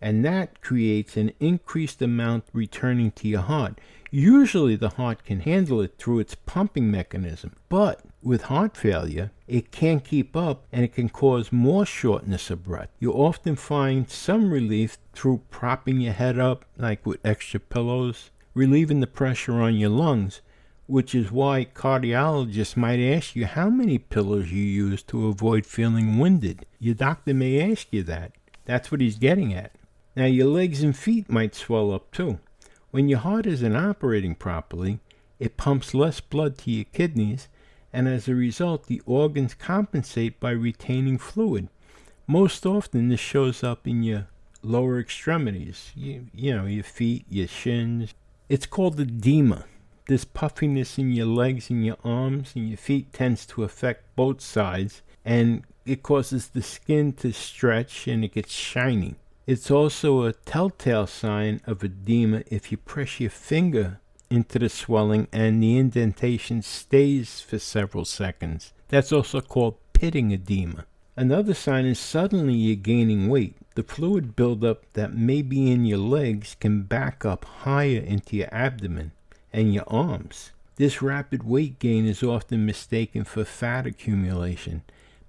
and 0.01 0.25
that 0.25 0.61
creates 0.61 1.17
an 1.17 1.33
increased 1.41 2.01
amount 2.01 2.45
returning 2.53 3.11
to 3.13 3.29
your 3.29 3.43
heart. 3.43 3.81
Usually, 4.11 4.75
the 4.75 4.89
heart 4.91 5.25
can 5.25 5.41
handle 5.41 5.81
it 5.81 5.95
through 5.97 6.19
its 6.19 6.35
pumping 6.35 6.91
mechanism, 6.91 7.55
but 7.69 8.01
with 8.23 8.43
heart 8.43 8.77
failure, 8.77 9.31
it 9.47 9.71
can't 9.71 10.05
keep 10.05 10.37
up 10.37 10.67
and 10.73 10.85
it 10.85 10.95
can 10.95 11.09
cause 11.09 11.53
more 11.53 11.87
shortness 11.87 12.51
of 12.51 12.65
breath. 12.65 12.91
You 12.99 13.13
often 13.13 13.57
find 13.57 14.11
some 14.11 14.53
relief 14.53 14.99
through 15.13 15.43
propping 15.51 16.01
your 16.01 16.13
head 16.13 16.39
up, 16.39 16.65
like 16.77 17.07
with 17.07 17.25
extra 17.25 17.61
pillows, 17.61 18.31
relieving 18.53 19.01
the 19.01 19.07
pressure 19.07 19.61
on 19.61 19.77
your 19.77 19.91
lungs, 19.91 20.41
which 20.87 21.15
is 21.15 21.31
why 21.31 21.65
cardiologists 21.65 22.77
might 22.77 22.99
ask 22.99 23.37
you 23.37 23.47
how 23.47 23.71
many 23.71 23.97
pillows 23.97 24.51
you 24.51 24.65
use 24.65 25.05
to 25.05 25.29
avoid 25.29 25.65
feeling 25.65 26.19
winded. 26.19 26.67
Your 26.81 26.97
doctor 26.97 27.33
may 27.33 27.71
ask 27.71 27.87
you 27.93 28.03
that. 28.03 28.33
That's 28.65 28.91
what 28.91 29.01
he's 29.01 29.19
getting 29.19 29.55
at. 29.55 29.73
Now, 30.17 30.27
your 30.27 30.49
legs 30.49 30.83
and 30.83 30.97
feet 30.97 31.31
might 31.31 31.55
swell 31.55 31.93
up 31.93 32.11
too. 32.11 32.41
When 32.91 33.09
your 33.09 33.21
heart 33.21 33.47
isn't 33.47 33.77
operating 33.77 34.35
properly, 34.35 34.99
it 35.39 35.57
pumps 35.57 35.95
less 35.95 36.21
blood 36.21 36.59
to 36.59 36.71
your 36.71 36.85
kidneys, 36.85 37.49
and 37.93 38.09
as 38.09 38.29
a 38.29 38.35
result, 38.35 38.87
the 38.87 39.03
organs 39.07 39.55
compensate 39.55 40.41
by 40.41 40.51
retaining 40.51 41.19
fluid. 41.19 41.69
Most 42.27 42.67
often, 42.67 43.09
this 43.09 43.21
shows 43.21 43.63
up 43.63 43.87
in 43.87 44.03
your 44.03 44.29
lower 44.63 44.99
extremities, 44.99 45.91
you, 45.95 46.27
you 46.35 46.55
know, 46.55 46.67
your 46.67 46.85
feet, 46.85 47.25
your 47.29 47.49
shins. 47.49 48.13
It's 48.49 48.67
called 48.67 48.99
edema. 49.01 49.65
This 50.07 50.25
puffiness 50.25 50.99
in 50.99 51.13
your 51.13 51.27
legs 51.27 51.71
and 51.71 51.85
your 51.85 51.97
arms 52.05 52.53
and 52.57 52.69
your 52.69 52.77
feet 52.77 53.13
tends 53.13 53.47
to 53.47 53.63
affect 53.63 54.17
both 54.17 54.41
sides, 54.41 55.03
and 55.25 55.63
it 55.87 56.03
causes 56.03 56.49
the 56.49 56.63
skin 56.63 57.13
to 57.15 57.33
stretch 57.33 58.09
and 58.09 58.25
it 58.25 58.35
gets 58.35 58.53
shiny. 58.53 59.15
It's 59.47 59.71
also 59.71 60.23
a 60.23 60.33
telltale 60.33 61.07
sign 61.07 61.61
of 61.67 61.83
edema 61.83 62.43
if 62.51 62.71
you 62.71 62.77
press 62.77 63.19
your 63.19 63.31
finger 63.31 63.99
into 64.29 64.59
the 64.59 64.69
swelling 64.69 65.29
and 65.33 65.63
the 65.63 65.77
indentation 65.79 66.63
stays 66.63 67.41
for 67.41 67.59
several 67.59 68.05
seconds. 68.05 68.73
That's 68.89 69.13
also 69.13 69.41
called 69.41 69.77
pitting 69.93 70.31
edema. 70.31 70.85
Another 71.17 71.55
sign 71.55 71.87
is 71.87 71.99
suddenly 71.99 72.55
you're 72.55 72.77
gaining 72.77 73.29
weight. 73.29 73.57
The 73.75 73.83
fluid 73.83 74.37
buildup 74.37 74.85
that 74.93 75.15
may 75.15 75.43
be 75.43 75.71
in 75.71 75.85
your 75.85 75.99
legs 75.99 76.57
can 76.61 76.83
back 76.83 77.25
up 77.25 77.45
higher 77.45 77.99
into 77.99 78.37
your 78.37 78.55
abdomen 78.55 79.13
and 79.53 79.73
your 79.75 79.85
arms. 79.87 80.51
This 80.77 81.03
rapid 81.03 81.43
weight 81.43 81.79
gain 81.79 82.07
is 82.07 82.23
often 82.23 82.65
mistaken 82.65 83.25
for 83.25 83.45
fat 83.45 83.87
accumulation, 83.87 84.83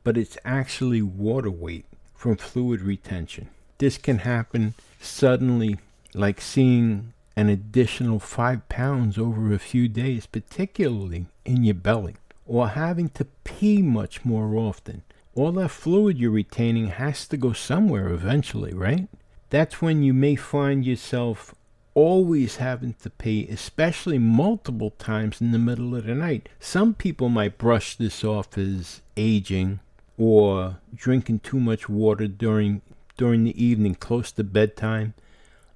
but 0.03 0.18
it's 0.18 0.38
actually 0.46 1.01
water 1.01 1.51
weight 1.51 1.86
from 2.13 2.38
fluid 2.38 2.82
retention. 2.82 3.50
This 3.82 3.98
can 3.98 4.20
happen 4.20 4.76
suddenly, 5.00 5.80
like 6.14 6.40
seeing 6.40 7.14
an 7.36 7.50
additional 7.50 8.20
five 8.20 8.70
pounds 8.70 9.18
over 9.18 9.52
a 9.52 9.58
few 9.58 9.88
days, 9.88 10.28
particularly 10.28 11.26
in 11.46 11.64
your 11.64 11.74
belly, 11.74 12.14
or 12.46 12.68
having 12.68 13.10
to 13.10 13.26
pee 13.44 13.82
much 13.82 14.24
more 14.24 14.56
often. 14.56 15.02
All 15.34 15.52
that 15.54 15.70
fluid 15.70 16.20
you're 16.20 16.30
retaining 16.30 16.90
has 16.90 17.28
to 17.30 17.38
go 17.38 17.54
somewhere 17.54 18.10
eventually, 18.10 18.72
right? 18.72 19.08
That's 19.50 19.82
when 19.82 20.04
you 20.04 20.14
may 20.14 20.36
find 20.36 20.86
yourself 20.86 21.56
always 21.96 22.58
having 22.58 22.94
to 23.02 23.10
pee, 23.10 23.48
especially 23.50 24.20
multiple 24.20 24.92
times 24.92 25.42
in 25.42 25.54
the 25.54 25.58
middle 25.58 25.96
of 25.96 26.06
the 26.06 26.14
night. 26.14 26.50
Some 26.60 26.94
people 26.94 27.30
might 27.30 27.58
brush 27.58 27.96
this 27.96 28.24
off 28.24 28.60
as 28.60 29.02
aging 29.18 29.80
or 30.20 30.78
drinking 30.94 31.40
too 31.40 31.60
much 31.60 31.90
water 31.90 32.28
during 32.28 32.84
during 33.22 33.44
the 33.44 33.63
evening 33.63 33.94
close 33.94 34.32
to 34.32 34.44
bedtime. 34.44 35.13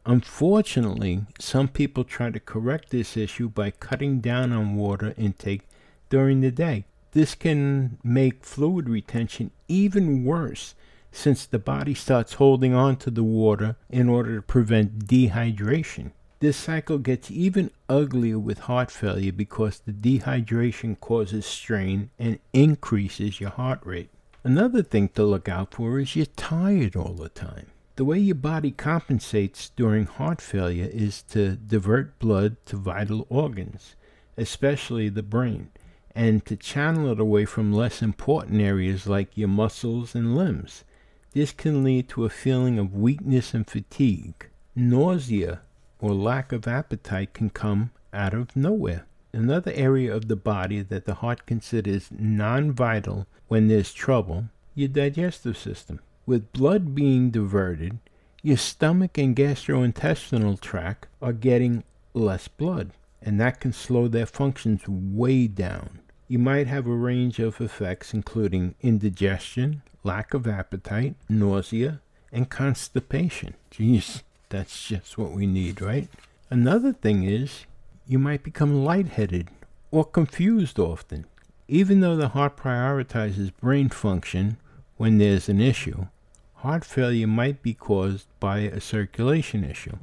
Unfortunately, 0.03 1.21
some 1.37 1.67
people 1.67 2.03
try 2.03 2.31
to 2.31 2.39
correct 2.39 2.89
this 2.89 3.15
issue 3.15 3.47
by 3.47 3.69
cutting 3.69 4.19
down 4.19 4.51
on 4.51 4.75
water 4.75 5.13
intake 5.15 5.61
during 6.09 6.41
the 6.41 6.49
day. 6.49 6.85
This 7.11 7.35
can 7.35 7.99
make 8.03 8.43
fluid 8.43 8.89
retention 8.89 9.51
even 9.67 10.25
worse 10.25 10.73
since 11.11 11.45
the 11.45 11.59
body 11.59 11.93
starts 11.93 12.33
holding 12.33 12.73
on 12.73 12.95
to 12.95 13.11
the 13.11 13.23
water 13.23 13.75
in 13.91 14.09
order 14.09 14.37
to 14.37 14.41
prevent 14.41 15.05
dehydration. 15.05 16.13
This 16.39 16.57
cycle 16.57 16.97
gets 16.97 17.29
even 17.29 17.69
uglier 17.87 18.39
with 18.39 18.61
heart 18.61 18.89
failure 18.89 19.31
because 19.31 19.77
the 19.77 19.91
dehydration 19.91 20.99
causes 20.99 21.45
strain 21.45 22.09
and 22.17 22.39
increases 22.53 23.39
your 23.39 23.51
heart 23.51 23.81
rate. 23.83 24.09
Another 24.45 24.83
thing 24.83 25.09
to 25.15 25.23
look 25.23 25.49
out 25.49 25.73
for 25.73 25.99
is 25.99 26.15
you're 26.15 26.27
tired 26.27 26.95
all 26.95 27.13
the 27.13 27.29
time. 27.29 27.65
The 27.95 28.05
way 28.05 28.19
your 28.19 28.35
body 28.35 28.69
compensates 28.69 29.69
during 29.69 30.05
heart 30.05 30.39
failure 30.39 30.87
is 30.93 31.23
to 31.29 31.55
divert 31.55 32.19
blood 32.19 32.57
to 32.67 32.77
vital 32.77 33.25
organs, 33.27 33.95
especially 34.37 35.09
the 35.09 35.23
brain, 35.23 35.69
and 36.13 36.45
to 36.45 36.55
channel 36.55 37.11
it 37.11 37.19
away 37.19 37.45
from 37.45 37.73
less 37.73 38.03
important 38.03 38.61
areas 38.61 39.07
like 39.07 39.35
your 39.35 39.47
muscles 39.47 40.13
and 40.13 40.37
limbs. 40.37 40.83
This 41.31 41.51
can 41.51 41.83
lead 41.83 42.07
to 42.09 42.25
a 42.25 42.29
feeling 42.29 42.77
of 42.77 42.93
weakness 42.93 43.55
and 43.55 43.67
fatigue. 43.67 44.47
Nausea 44.75 45.61
or 45.97 46.13
lack 46.13 46.51
of 46.51 46.67
appetite 46.67 47.33
can 47.33 47.49
come 47.49 47.89
out 48.13 48.35
of 48.35 48.55
nowhere. 48.55 49.07
Another 49.33 49.71
area 49.73 50.15
of 50.15 50.27
the 50.27 50.35
body 50.35 50.83
that 50.83 51.05
the 51.05 51.15
heart 51.15 51.47
considers 51.47 52.09
non 52.11 52.71
vital 52.71 53.25
when 53.47 53.67
there's 53.67 53.93
trouble, 53.93 54.45
your 54.73 54.89
digestive 54.89 55.57
system. 55.57 55.99
With 56.25 56.51
blood 56.53 56.95
being 56.95 57.29
diverted, 57.29 57.99
your 58.41 58.57
stomach 58.57 59.17
and 59.17 59.35
gastrointestinal 59.35 60.59
tract 60.59 61.07
are 61.21 61.33
getting 61.33 61.83
less 62.13 62.47
blood, 62.47 62.91
and 63.21 63.39
that 63.39 63.59
can 63.59 63.73
slow 63.73 64.07
their 64.07 64.25
functions 64.25 64.87
way 64.87 65.47
down. 65.47 65.99
You 66.27 66.39
might 66.39 66.67
have 66.67 66.87
a 66.87 66.95
range 66.95 67.39
of 67.39 67.61
effects, 67.61 68.13
including 68.13 68.75
indigestion, 68.81 69.83
lack 70.03 70.33
of 70.33 70.47
appetite, 70.47 71.15
nausea, 71.29 72.01
and 72.31 72.49
constipation. 72.49 73.53
Jeez, 73.71 74.23
that's 74.49 74.87
just 74.87 75.17
what 75.17 75.31
we 75.31 75.45
need, 75.45 75.81
right? 75.81 76.07
Another 76.49 76.93
thing 76.93 77.23
is 77.23 77.65
you 78.07 78.19
might 78.19 78.43
become 78.43 78.83
lightheaded 78.83 79.49
or 79.91 80.05
confused 80.05 80.79
often. 80.79 81.25
Even 81.67 81.99
though 81.99 82.15
the 82.15 82.29
heart 82.29 82.57
prioritizes 82.57 83.51
brain 83.59 83.89
function 83.89 84.57
when 84.97 85.17
there's 85.17 85.49
an 85.49 85.59
issue, 85.59 86.07
heart 86.55 86.85
failure 86.85 87.27
might 87.27 87.63
be 87.63 87.73
caused 87.73 88.27
by 88.39 88.59
a 88.59 88.79
circulation 88.79 89.63
issue. 89.63 89.97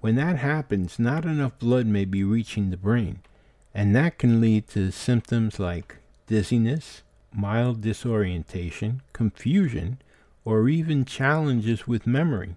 When 0.00 0.16
that 0.16 0.36
happens, 0.36 0.98
not 0.98 1.24
enough 1.24 1.58
blood 1.58 1.86
may 1.86 2.04
be 2.04 2.22
reaching 2.22 2.70
the 2.70 2.76
brain, 2.76 3.20
and 3.74 3.96
that 3.96 4.18
can 4.18 4.40
lead 4.40 4.68
to 4.68 4.90
symptoms 4.90 5.58
like 5.58 5.96
dizziness, 6.26 7.02
mild 7.32 7.80
disorientation, 7.80 9.02
confusion, 9.12 9.98
or 10.44 10.68
even 10.68 11.04
challenges 11.04 11.86
with 11.86 12.06
memory 12.06 12.56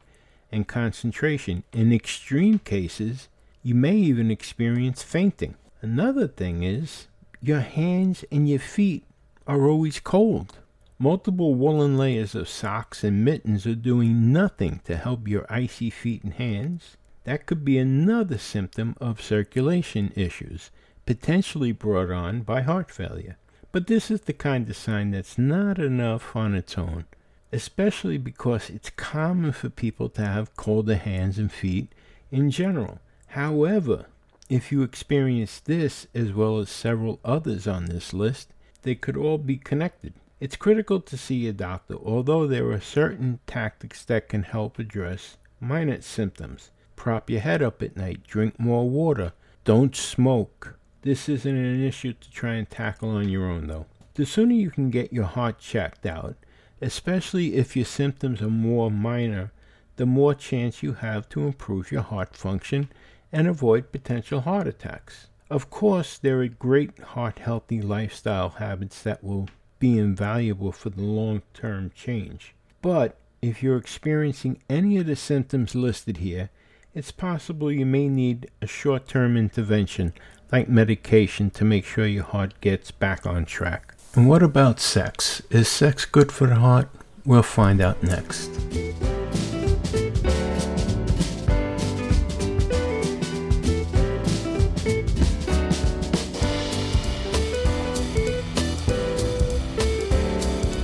and 0.51 0.67
concentration. 0.67 1.63
In 1.73 1.93
extreme 1.93 2.59
cases, 2.59 3.29
you 3.63 3.73
may 3.73 3.95
even 3.95 4.29
experience 4.31 5.01
fainting. 5.01 5.55
Another 5.81 6.27
thing 6.27 6.63
is 6.63 7.07
your 7.41 7.61
hands 7.61 8.25
and 8.31 8.49
your 8.49 8.59
feet 8.59 9.05
are 9.47 9.67
always 9.67 9.99
cold. 9.99 10.57
Multiple 10.97 11.55
woolen 11.55 11.97
layers 11.97 12.35
of 12.35 12.49
socks 12.49 13.03
and 13.03 13.23
mittens 13.23 13.65
are 13.65 13.75
doing 13.75 14.33
nothing 14.33 14.81
to 14.83 14.97
help 14.97 15.27
your 15.27 15.45
icy 15.49 15.89
feet 15.89 16.23
and 16.23 16.33
hands. 16.33 16.97
That 17.23 17.45
could 17.45 17.63
be 17.63 17.77
another 17.77 18.37
symptom 18.37 18.95
of 18.99 19.21
circulation 19.21 20.11
issues, 20.15 20.71
potentially 21.05 21.71
brought 21.71 22.11
on 22.11 22.41
by 22.41 22.61
heart 22.61 22.91
failure. 22.91 23.37
But 23.71 23.87
this 23.87 24.11
is 24.11 24.21
the 24.21 24.33
kind 24.33 24.69
of 24.69 24.75
sign 24.75 25.11
that's 25.11 25.37
not 25.37 25.79
enough 25.79 26.35
on 26.35 26.55
its 26.55 26.77
own, 26.77 27.05
especially 27.53 28.17
because 28.17 28.69
it's 28.69 28.89
common 28.89 29.53
for 29.53 29.69
people 29.69 30.09
to 30.09 30.25
have 30.25 30.57
colder 30.57 30.95
hands 30.95 31.37
and 31.37 31.51
feet 31.51 31.89
in 32.31 32.51
general. 32.51 32.99
However, 33.27 34.07
if 34.49 34.71
you 34.71 34.81
experience 34.81 35.59
this 35.59 36.07
as 36.15 36.33
well 36.33 36.57
as 36.57 36.69
several 36.69 37.19
others 37.23 37.67
on 37.67 37.85
this 37.85 38.13
list, 38.13 38.51
they 38.81 38.95
could 38.95 39.15
all 39.15 39.37
be 39.37 39.57
connected. 39.57 40.13
It's 40.39 40.55
critical 40.55 40.99
to 41.01 41.17
see 41.17 41.47
a 41.47 41.53
doctor, 41.53 41.95
although 41.95 42.47
there 42.47 42.71
are 42.71 42.81
certain 42.81 43.39
tactics 43.45 44.03
that 44.05 44.27
can 44.27 44.43
help 44.43 44.79
address 44.79 45.37
minor 45.59 46.01
symptoms. 46.01 46.71
Prop 46.95 47.29
your 47.29 47.41
head 47.41 47.61
up 47.61 47.83
at 47.83 47.95
night, 47.95 48.23
drink 48.25 48.59
more 48.59 48.89
water, 48.89 49.33
don't 49.65 49.95
smoke. 49.95 50.79
This 51.03 51.29
isn't 51.29 51.55
an 51.55 51.83
issue 51.83 52.13
to 52.13 52.31
try 52.31 52.55
and 52.55 52.69
tackle 52.69 53.09
on 53.09 53.29
your 53.29 53.47
own, 53.47 53.67
though. 53.67 53.85
The 54.15 54.25
sooner 54.25 54.53
you 54.53 54.71
can 54.71 54.89
get 54.89 55.13
your 55.13 55.25
heart 55.25 55.59
checked 55.59 56.05
out, 56.05 56.35
especially 56.81 57.55
if 57.55 57.75
your 57.75 57.85
symptoms 57.85 58.41
are 58.41 58.49
more 58.49 58.89
minor, 58.89 59.51
the 59.97 60.05
more 60.05 60.33
chance 60.33 60.81
you 60.81 60.93
have 60.93 61.29
to 61.29 61.45
improve 61.45 61.91
your 61.91 62.01
heart 62.01 62.35
function 62.35 62.89
and 63.31 63.47
avoid 63.47 63.91
potential 63.91 64.41
heart 64.41 64.67
attacks. 64.67 65.27
Of 65.49 65.69
course, 65.69 66.17
there 66.17 66.41
are 66.41 66.47
great 66.47 66.99
heart 66.99 67.39
healthy 67.39 67.81
lifestyle 67.81 68.49
habits 68.49 69.01
that 69.03 69.23
will 69.23 69.49
be 69.79 69.97
invaluable 69.97 70.71
for 70.71 70.89
the 70.89 71.01
long 71.01 71.41
term 71.53 71.91
change. 71.95 72.53
But 72.81 73.17
if 73.41 73.63
you're 73.63 73.77
experiencing 73.77 74.61
any 74.69 74.97
of 74.97 75.07
the 75.07 75.15
symptoms 75.15 75.73
listed 75.73 76.17
here, 76.17 76.49
it's 76.93 77.11
possible 77.11 77.71
you 77.71 77.85
may 77.85 78.09
need 78.09 78.49
a 78.61 78.67
short 78.67 79.07
term 79.07 79.37
intervention 79.37 80.13
like 80.51 80.67
medication 80.67 81.49
to 81.51 81.65
make 81.65 81.85
sure 81.85 82.05
your 82.05 82.23
heart 82.23 82.59
gets 82.61 82.91
back 82.91 83.25
on 83.25 83.45
track. 83.45 83.95
And 84.15 84.27
what 84.27 84.41
about 84.43 84.79
sex? 84.79 85.41
Is 85.49 85.67
sex 85.67 86.05
good 86.05 86.31
for 86.31 86.47
the 86.47 86.55
heart? 86.55 86.89
We'll 87.25 87.43
find 87.43 87.79
out 87.79 88.01
next. 88.01 88.49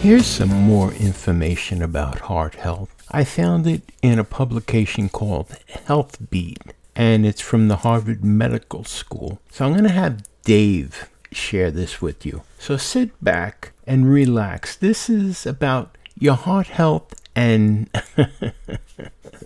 Here's 0.06 0.28
some 0.28 0.50
more 0.50 0.94
information 0.94 1.82
about 1.82 2.20
heart 2.20 2.54
health. 2.54 2.96
I 3.10 3.24
found 3.24 3.66
it 3.66 3.82
in 4.04 4.20
a 4.20 4.24
publication 4.24 5.10
called 5.10 5.58
Health 5.88 6.30
Beat, 6.30 6.62
and 6.96 7.26
it's 7.26 7.42
from 7.42 7.70
the 7.70 7.78
Harvard 7.78 8.24
Medical 8.24 8.84
School. 8.84 9.40
So 9.50 9.66
I'm 9.66 9.72
going 9.72 9.86
to 9.86 9.90
have 9.90 10.22
Dave 10.44 11.10
share 11.32 11.72
this 11.72 12.04
with 12.04 12.24
you. 12.24 12.44
So 12.60 12.78
sit 12.78 13.10
back 13.24 13.72
and 13.88 14.08
relax. 14.08 14.76
This 14.76 15.10
is 15.10 15.48
about 15.48 15.98
your 16.20 16.36
heart 16.36 16.68
health 16.68 17.16
and 17.36 17.90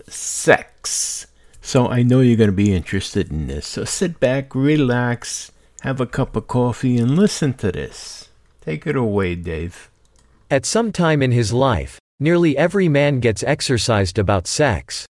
sex. 0.08 1.26
So 1.62 1.88
I 1.88 2.02
know 2.02 2.20
you're 2.20 2.36
going 2.36 2.50
to 2.50 2.52
be 2.52 2.74
interested 2.74 3.30
in 3.30 3.46
this. 3.46 3.66
So 3.66 3.86
sit 3.86 4.20
back, 4.20 4.54
relax, 4.54 5.52
have 5.80 6.02
a 6.02 6.06
cup 6.06 6.36
of 6.36 6.48
coffee, 6.48 6.98
and 6.98 7.16
listen 7.16 7.54
to 7.54 7.72
this. 7.72 8.28
Take 8.60 8.86
it 8.86 8.94
away, 8.94 9.36
Dave. 9.36 9.90
At 10.52 10.66
some 10.66 10.90
time 10.90 11.22
in 11.22 11.30
his 11.30 11.52
life, 11.52 12.00
nearly 12.18 12.58
every 12.58 12.88
man 12.88 13.20
gets 13.20 13.44
exercised 13.44 14.18
about 14.18 14.48
sex. 14.48 15.06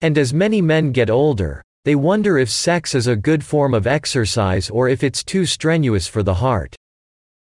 And 0.00 0.16
as 0.16 0.32
many 0.32 0.62
men 0.62 0.92
get 0.92 1.10
older, 1.10 1.64
they 1.84 1.96
wonder 1.96 2.38
if 2.38 2.48
sex 2.48 2.94
is 2.94 3.08
a 3.08 3.16
good 3.16 3.44
form 3.44 3.74
of 3.74 3.88
exercise 3.88 4.70
or 4.70 4.88
if 4.88 5.02
it's 5.02 5.24
too 5.24 5.46
strenuous 5.46 6.06
for 6.06 6.22
the 6.22 6.34
heart. 6.34 6.76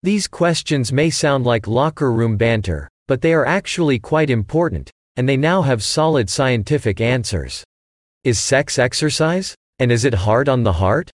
These 0.03 0.29
questions 0.29 0.95
may 0.95 1.11
sound 1.11 1.45
like 1.45 1.67
locker 1.67 2.11
room 2.11 2.39
banter, 2.39 2.89
but 3.07 3.21
they 3.21 3.35
are 3.35 3.45
actually 3.45 3.99
quite 3.99 4.31
important, 4.31 4.91
and 5.17 5.29
they 5.29 5.37
now 5.37 5.61
have 5.61 5.83
solid 5.83 6.31
scientific 6.31 7.03
answers. 7.03 7.63
Is 8.23 8.41
sex 8.41 8.79
exercise? 8.79 9.55
And 9.79 9.93
is 9.93 10.07
it 10.07 10.15
hard 10.15 10.49
on 10.49 10.63
the 10.63 10.73
heart? 10.73 11.11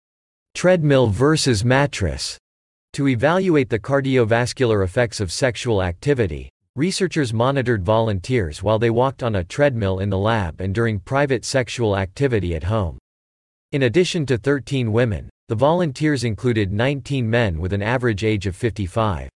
Treadmill 0.53 1.08
versus 1.08 1.63
mattress. 1.63 2.38
To 2.94 3.08
evaluate 3.08 3.70
the 3.70 3.77
cardiovascular 3.77 4.84
effects 4.84 5.20
of 5.20 5.32
sexual 5.32 5.84
activity, 5.84 6.50
researchers 6.75 7.34
monitored 7.34 7.84
volunteers 7.84 8.63
while 8.63 8.79
they 8.79 8.89
walked 8.89 9.24
on 9.24 9.36
a 9.36 9.44
treadmill 9.44 10.00
in 10.00 10.10
the 10.10 10.17
lab 10.17 10.62
and 10.62 10.74
during 10.74 11.00
private 11.00 11.46
sexual 11.46 11.96
activity 11.96 12.56
at 12.56 12.63
home. 12.63 12.98
In 13.72 13.84
addition 13.84 14.25
to 14.27 14.38
13 14.38 14.91
women, 14.91 15.29
the 15.48 15.56
volunteers 15.56 16.24
included 16.24 16.72
19 16.74 17.29
men 17.29 17.60
with 17.60 17.74
an 17.74 17.82
average 17.82 18.24
age 18.24 18.48
of 18.48 18.56
55. 18.56 19.29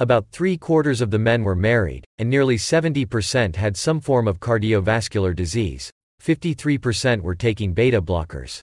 About 0.00 0.26
three 0.30 0.56
quarters 0.56 1.00
of 1.00 1.10
the 1.10 1.18
men 1.18 1.44
were 1.44 1.54
married, 1.54 2.04
and 2.18 2.28
nearly 2.28 2.56
70% 2.56 3.56
had 3.56 3.76
some 3.76 4.00
form 4.00 4.26
of 4.26 4.40
cardiovascular 4.40 5.34
disease. 5.34 5.90
53% 6.22 7.20
were 7.22 7.34
taking 7.34 7.72
beta 7.72 8.02
blockers. 8.02 8.60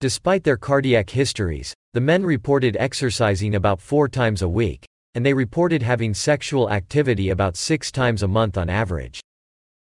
Despite 0.00 0.44
their 0.44 0.58
cardiac 0.58 1.08
histories, 1.08 1.72
the 1.94 2.02
men 2.02 2.22
reported 2.22 2.76
exercising 2.78 3.54
about 3.54 3.80
four 3.80 4.08
times 4.08 4.42
a 4.42 4.48
week, 4.48 4.84
and 5.14 5.24
they 5.24 5.32
reported 5.32 5.82
having 5.82 6.12
sexual 6.12 6.70
activity 6.70 7.30
about 7.30 7.56
six 7.56 7.90
times 7.90 8.22
a 8.22 8.28
month 8.28 8.58
on 8.58 8.68
average. 8.68 9.20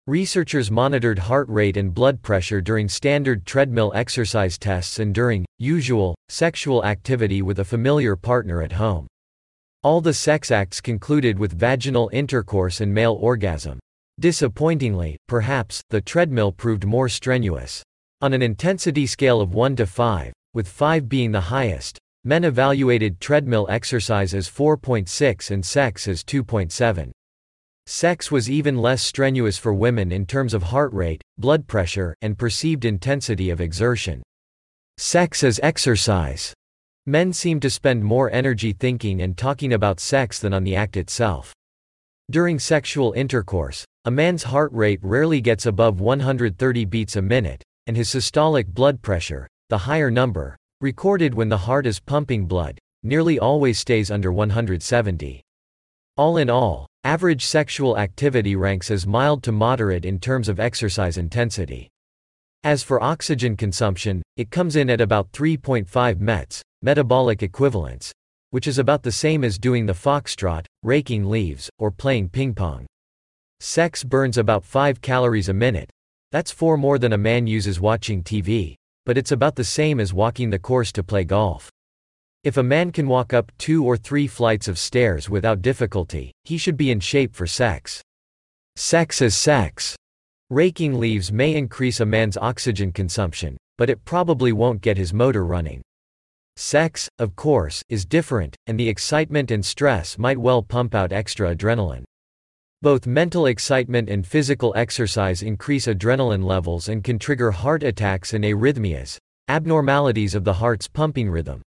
Researchers 0.07 0.71
monitored 0.71 1.19
heart 1.19 1.49
rate 1.49 1.75
and 1.75 1.93
blood 1.93 2.21
pressure 2.21 2.61
during 2.61 2.87
standard 2.87 3.45
treadmill 3.45 3.91
exercise 3.93 4.57
tests 4.57 4.99
and 4.99 5.13
during, 5.13 5.45
usual, 5.59 6.15
sexual 6.29 6.85
activity 6.85 7.41
with 7.41 7.59
a 7.59 7.65
familiar 7.65 8.15
partner 8.15 8.61
at 8.61 8.71
home. 8.71 9.07
All 9.83 9.99
the 9.99 10.13
sex 10.13 10.51
acts 10.51 10.79
concluded 10.79 11.37
with 11.37 11.59
vaginal 11.59 12.09
intercourse 12.13 12.79
and 12.79 12.93
male 12.93 13.17
orgasm. 13.19 13.77
Disappointingly, 14.21 15.17
perhaps, 15.27 15.81
the 15.89 15.99
treadmill 15.99 16.53
proved 16.53 16.85
more 16.85 17.09
strenuous. 17.09 17.83
On 18.19 18.33
an 18.33 18.41
intensity 18.41 19.05
scale 19.05 19.41
of 19.41 19.53
1 19.53 19.75
to 19.75 19.85
5, 19.85 20.33
with 20.55 20.67
5 20.67 21.07
being 21.07 21.31
the 21.31 21.39
highest, 21.39 21.99
men 22.23 22.45
evaluated 22.45 23.19
treadmill 23.19 23.67
exercise 23.69 24.33
as 24.33 24.49
4.6 24.49 25.51
and 25.51 25.63
sex 25.63 26.07
as 26.07 26.23
2.7. 26.23 27.11
Sex 27.85 28.31
was 28.31 28.49
even 28.49 28.75
less 28.75 29.03
strenuous 29.03 29.59
for 29.59 29.71
women 29.71 30.11
in 30.11 30.25
terms 30.25 30.55
of 30.55 30.63
heart 30.63 30.91
rate, 30.93 31.21
blood 31.37 31.67
pressure, 31.67 32.15
and 32.23 32.39
perceived 32.39 32.85
intensity 32.85 33.51
of 33.51 33.61
exertion. 33.61 34.23
Sex 34.97 35.43
as 35.43 35.59
exercise. 35.61 36.55
Men 37.05 37.31
seem 37.31 37.59
to 37.59 37.69
spend 37.69 38.03
more 38.03 38.31
energy 38.31 38.73
thinking 38.73 39.21
and 39.21 39.37
talking 39.37 39.73
about 39.73 39.99
sex 39.99 40.39
than 40.39 40.55
on 40.55 40.63
the 40.63 40.75
act 40.75 40.97
itself. 40.97 41.53
During 42.31 42.57
sexual 42.57 43.13
intercourse, 43.13 43.85
a 44.05 44.09
man's 44.09 44.41
heart 44.41 44.71
rate 44.73 45.01
rarely 45.03 45.39
gets 45.39 45.67
above 45.67 46.01
130 46.01 46.85
beats 46.85 47.15
a 47.15 47.21
minute, 47.21 47.63
and 47.87 47.97
his 47.97 48.09
systolic 48.09 48.67
blood 48.67 49.01
pressure, 49.01 49.47
the 49.69 49.77
higher 49.77 50.11
number, 50.11 50.55
recorded 50.81 51.33
when 51.33 51.49
the 51.49 51.57
heart 51.57 51.87
is 51.87 51.99
pumping 51.99 52.45
blood, 52.45 52.77
nearly 53.01 53.39
always 53.39 53.79
stays 53.79 54.11
under 54.11 54.31
170. 54.31 55.41
All 56.17 56.37
in 56.37 56.49
all, 56.49 56.87
average 57.03 57.45
sexual 57.45 57.97
activity 57.97 58.55
ranks 58.55 58.91
as 58.91 59.07
mild 59.07 59.41
to 59.43 59.51
moderate 59.51 60.05
in 60.05 60.19
terms 60.19 60.49
of 60.49 60.59
exercise 60.59 61.17
intensity. 61.17 61.89
As 62.63 62.83
for 62.83 63.01
oxygen 63.01 63.55
consumption, 63.55 64.21
it 64.35 64.51
comes 64.51 64.75
in 64.75 64.89
at 64.89 65.01
about 65.01 65.31
3.5 65.31 66.19
METs, 66.19 66.61
metabolic 66.81 67.41
equivalents, 67.43 68.11
which 68.49 68.67
is 68.67 68.77
about 68.77 69.03
the 69.03 69.11
same 69.11 69.43
as 69.43 69.57
doing 69.57 69.85
the 69.85 69.93
foxtrot, 69.93 70.65
raking 70.83 71.29
leaves, 71.29 71.69
or 71.79 71.91
playing 71.91 72.29
ping 72.29 72.53
pong. 72.53 72.85
Sex 73.59 74.03
burns 74.03 74.37
about 74.37 74.63
5 74.63 75.01
calories 75.01 75.49
a 75.49 75.53
minute, 75.53 75.89
that's 76.31 76.51
four 76.51 76.77
more 76.77 76.99
than 76.99 77.13
a 77.13 77.17
man 77.17 77.47
uses 77.47 77.79
watching 77.79 78.21
TV, 78.21 78.75
but 79.05 79.17
it's 79.17 79.31
about 79.31 79.55
the 79.55 79.63
same 79.63 79.99
as 79.99 80.13
walking 80.13 80.49
the 80.49 80.59
course 80.59 80.91
to 80.91 81.03
play 81.03 81.23
golf. 81.23 81.71
If 82.43 82.57
a 82.57 82.63
man 82.63 82.91
can 82.91 83.07
walk 83.07 83.33
up 83.33 83.51
two 83.57 83.85
or 83.85 83.97
three 83.97 84.27
flights 84.27 84.67
of 84.67 84.77
stairs 84.77 85.29
without 85.29 85.61
difficulty, 85.61 86.33
he 86.43 86.57
should 86.57 86.77
be 86.77 86.91
in 86.91 86.99
shape 86.99 87.33
for 87.35 87.47
sex. 87.47 88.01
Sex 88.75 89.21
is 89.21 89.35
sex. 89.35 89.95
Raking 90.49 90.99
leaves 90.99 91.31
may 91.31 91.55
increase 91.55 91.99
a 91.99 92.05
man's 92.05 92.37
oxygen 92.37 92.91
consumption, 92.91 93.57
but 93.77 93.89
it 93.89 94.03
probably 94.05 94.51
won't 94.51 94.81
get 94.81 94.97
his 94.97 95.13
motor 95.13 95.45
running. 95.45 95.81
Sex, 96.57 97.07
of 97.19 97.35
course, 97.35 97.81
is 97.89 98.05
different, 98.05 98.55
and 98.67 98.79
the 98.79 98.89
excitement 98.89 99.51
and 99.51 99.65
stress 99.65 100.17
might 100.17 100.37
well 100.37 100.61
pump 100.61 100.93
out 100.95 101.11
extra 101.11 101.55
adrenaline. 101.55 102.03
Both 102.83 103.07
mental 103.07 103.47
excitement 103.47 104.07
and 104.07 104.25
physical 104.25 104.71
exercise 104.75 105.41
increase 105.41 105.87
adrenaline 105.87 106.43
levels 106.43 106.89
and 106.89 107.03
can 107.03 107.17
trigger 107.17 107.49
heart 107.49 107.81
attacks 107.81 108.33
and 108.33 108.43
arrhythmias, 108.43 109.17
abnormalities 109.47 110.35
of 110.35 110.43
the 110.43 110.53
heart's 110.53 110.87
pumping 110.87 111.27
rhythm. 111.27 111.63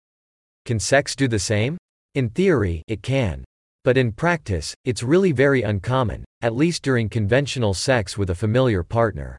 Can 0.64 0.80
sex 0.80 1.14
do 1.14 1.28
the 1.28 1.38
same? 1.38 1.76
In 2.14 2.30
theory, 2.30 2.82
it 2.88 3.02
can. 3.02 3.44
But 3.84 3.98
in 3.98 4.12
practice, 4.12 4.72
it's 4.86 5.02
really 5.02 5.32
very 5.32 5.60
uncommon, 5.60 6.24
at 6.40 6.56
least 6.56 6.82
during 6.82 7.10
conventional 7.10 7.74
sex 7.74 8.16
with 8.16 8.30
a 8.30 8.34
familiar 8.34 8.82
partner. 8.82 9.36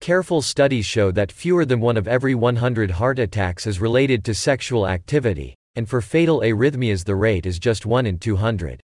Careful 0.00 0.42
studies 0.42 0.86
show 0.86 1.12
that 1.12 1.30
fewer 1.30 1.64
than 1.64 1.78
one 1.78 1.98
of 1.98 2.08
every 2.08 2.34
100 2.34 2.90
heart 2.90 3.20
attacks 3.20 3.68
is 3.68 3.80
related 3.80 4.24
to 4.24 4.34
sexual 4.34 4.88
activity, 4.88 5.54
and 5.76 5.88
for 5.88 6.00
fatal 6.00 6.40
arrhythmias 6.40 7.04
the 7.04 7.14
rate 7.14 7.46
is 7.46 7.60
just 7.60 7.86
1 7.86 8.06
in 8.06 8.18
200. 8.18 8.80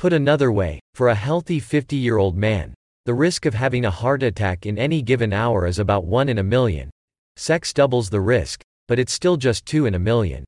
Put 0.00 0.14
another 0.14 0.50
way, 0.50 0.80
for 0.94 1.08
a 1.08 1.14
healthy 1.14 1.60
50 1.60 1.94
year 1.94 2.16
old 2.16 2.34
man, 2.34 2.72
the 3.04 3.12
risk 3.12 3.44
of 3.44 3.52
having 3.52 3.84
a 3.84 3.90
heart 3.90 4.22
attack 4.22 4.64
in 4.64 4.78
any 4.78 5.02
given 5.02 5.30
hour 5.30 5.66
is 5.66 5.78
about 5.78 6.06
1 6.06 6.30
in 6.30 6.38
a 6.38 6.42
million. 6.42 6.88
Sex 7.36 7.74
doubles 7.74 8.08
the 8.08 8.22
risk, 8.22 8.62
but 8.88 8.98
it's 8.98 9.12
still 9.12 9.36
just 9.36 9.66
2 9.66 9.84
in 9.84 9.94
a 9.94 9.98
million. 9.98 10.42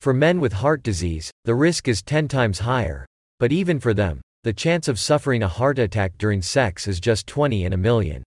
For 0.00 0.14
men 0.14 0.40
with 0.40 0.54
heart 0.54 0.82
disease, 0.82 1.30
the 1.44 1.54
risk 1.54 1.88
is 1.88 2.00
10 2.00 2.26
times 2.26 2.60
higher, 2.60 3.04
but 3.38 3.52
even 3.52 3.78
for 3.78 3.92
them, 3.92 4.22
the 4.44 4.54
chance 4.54 4.88
of 4.88 4.98
suffering 4.98 5.42
a 5.42 5.48
heart 5.58 5.78
attack 5.78 6.16
during 6.16 6.40
sex 6.40 6.88
is 6.88 7.00
just 7.00 7.26
20 7.26 7.66
in 7.66 7.74
a 7.74 7.76
million. 7.76 8.22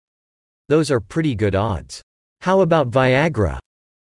Those 0.68 0.92
are 0.92 1.00
pretty 1.00 1.34
good 1.34 1.56
odds. 1.56 2.02
How 2.42 2.60
about 2.60 2.92
Viagra? 2.92 3.58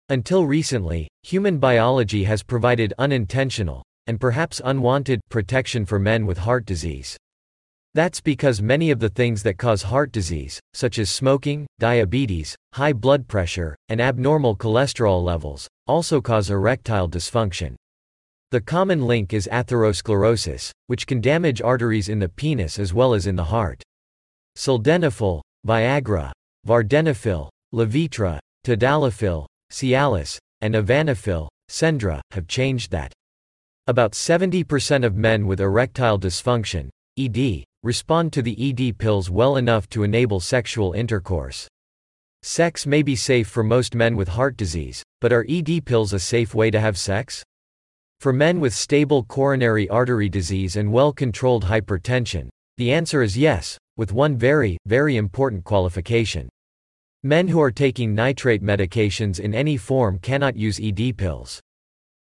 Until 0.10 0.47
recently, 0.47 1.08
human 1.21 1.60
biology 1.60 2.23
has 2.23 2.41
provided 2.41 2.95
unintentional, 2.97 3.84
and 4.08 4.20
perhaps 4.20 4.62
unwanted, 4.64 5.22
protection 5.30 5.86
for 5.86 6.00
men 6.00 6.26
with 6.26 6.40
heart 6.40 6.66
disease. 6.66 7.18
That's 7.94 8.22
because 8.22 8.62
many 8.62 8.90
of 8.90 9.00
the 9.00 9.10
things 9.10 9.44
that 9.44 9.58
cause 9.58 9.84
heart 9.84 10.14
disease, 10.14 10.60
such 10.74 10.98
as 10.98 11.10
smoking, 11.10 11.68
diabetes, 11.78 12.56
high 12.74 12.94
blood 12.94 13.28
pressure, 13.28 13.76
and 13.90 14.00
abnormal 14.00 14.56
cholesterol 14.56 15.22
levels, 15.22 15.68
also 15.88 16.22
cause 16.22 16.50
erectile 16.50 17.10
dysfunction. 17.10 17.76
The 18.52 18.62
common 18.62 19.06
link 19.06 19.34
is 19.34 19.50
atherosclerosis, 19.52 20.72
which 20.88 21.06
can 21.06 21.20
damage 21.20 21.62
arteries 21.62 22.10
in 22.10 22.20
the 22.20 22.30
penis 22.30 22.80
as 22.80 22.94
well 22.94 23.14
as 23.14 23.28
in 23.28 23.36
the 23.36 23.44
heart. 23.44 23.84
Sildenafil, 24.58 25.42
Viagra, 25.68 26.32
Vardenafil, 26.68 27.50
Levitra, 27.74 28.40
Tadalafil, 28.66 29.46
Cialis, 29.72 30.38
and 30.62 30.76
Avanafil, 30.76 31.48
Stendra, 31.70 32.22
have 32.32 32.48
changed 32.48 32.92
that. 32.92 33.14
About 33.88 34.12
70% 34.12 35.04
of 35.04 35.15
men 35.15 35.48
with 35.48 35.60
erectile 35.60 36.20
dysfunction, 36.20 36.89
ED, 37.17 37.63
respond 37.82 38.32
to 38.32 38.44
the 38.44 38.56
ED 38.70 39.00
pills 39.00 39.32
well 39.32 39.58
enough 39.58 39.89
to 39.89 40.04
enable 40.04 40.39
sexual 40.39 40.94
intercourse. 40.94 41.67
Sex 42.44 42.86
may 42.86 43.02
be 43.02 43.15
safe 43.15 43.48
for 43.48 43.63
most 43.63 43.96
men 43.96 44.15
with 44.15 44.28
heart 44.28 44.56
disease, 44.56 45.02
but 45.20 45.34
are 45.34 45.48
ED 45.50 45.84
pills 45.84 46.13
a 46.13 46.20
safe 46.20 46.54
way 46.54 46.70
to 46.70 46.80
have 46.80 46.96
sex? 46.96 47.44
For 48.20 48.32
men 48.32 48.60
with 48.60 48.72
stable 48.72 49.24
coronary 49.24 49.89
artery 49.89 50.30
disease 50.30 50.76
and 50.76 50.94
well 50.94 51.12
controlled 51.12 51.65
hypertension, 51.65 52.50
the 52.78 52.91
answer 52.91 53.24
is 53.24 53.36
yes, 53.36 53.80
with 53.98 54.13
one 54.13 54.38
very, 54.38 54.78
very 54.86 55.17
important 55.17 55.63
qualification. 55.63 56.50
Men 57.24 57.48
who 57.48 57.60
are 57.60 57.72
taking 57.72 58.13
nitrate 58.13 58.62
medications 58.62 59.39
in 59.39 59.56
any 59.56 59.76
form 59.76 60.20
cannot 60.20 60.56
use 60.56 60.80
ED 60.80 61.17
pills. 61.17 61.60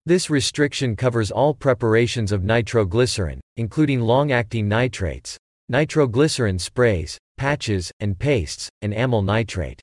This 0.07 0.31
restriction 0.31 0.95
covers 0.95 1.29
all 1.29 1.53
preparations 1.53 2.31
of 2.31 2.43
nitroglycerin, 2.43 3.39
including 3.57 3.99
long-acting 3.99 4.67
nitrates, 4.67 5.37
nitroglycerin 5.69 6.57
sprays, 6.57 7.19
patches, 7.37 7.91
and 7.99 8.17
pastes, 8.17 8.67
and 8.81 8.95
amyl 8.95 9.21
nitrate. 9.21 9.79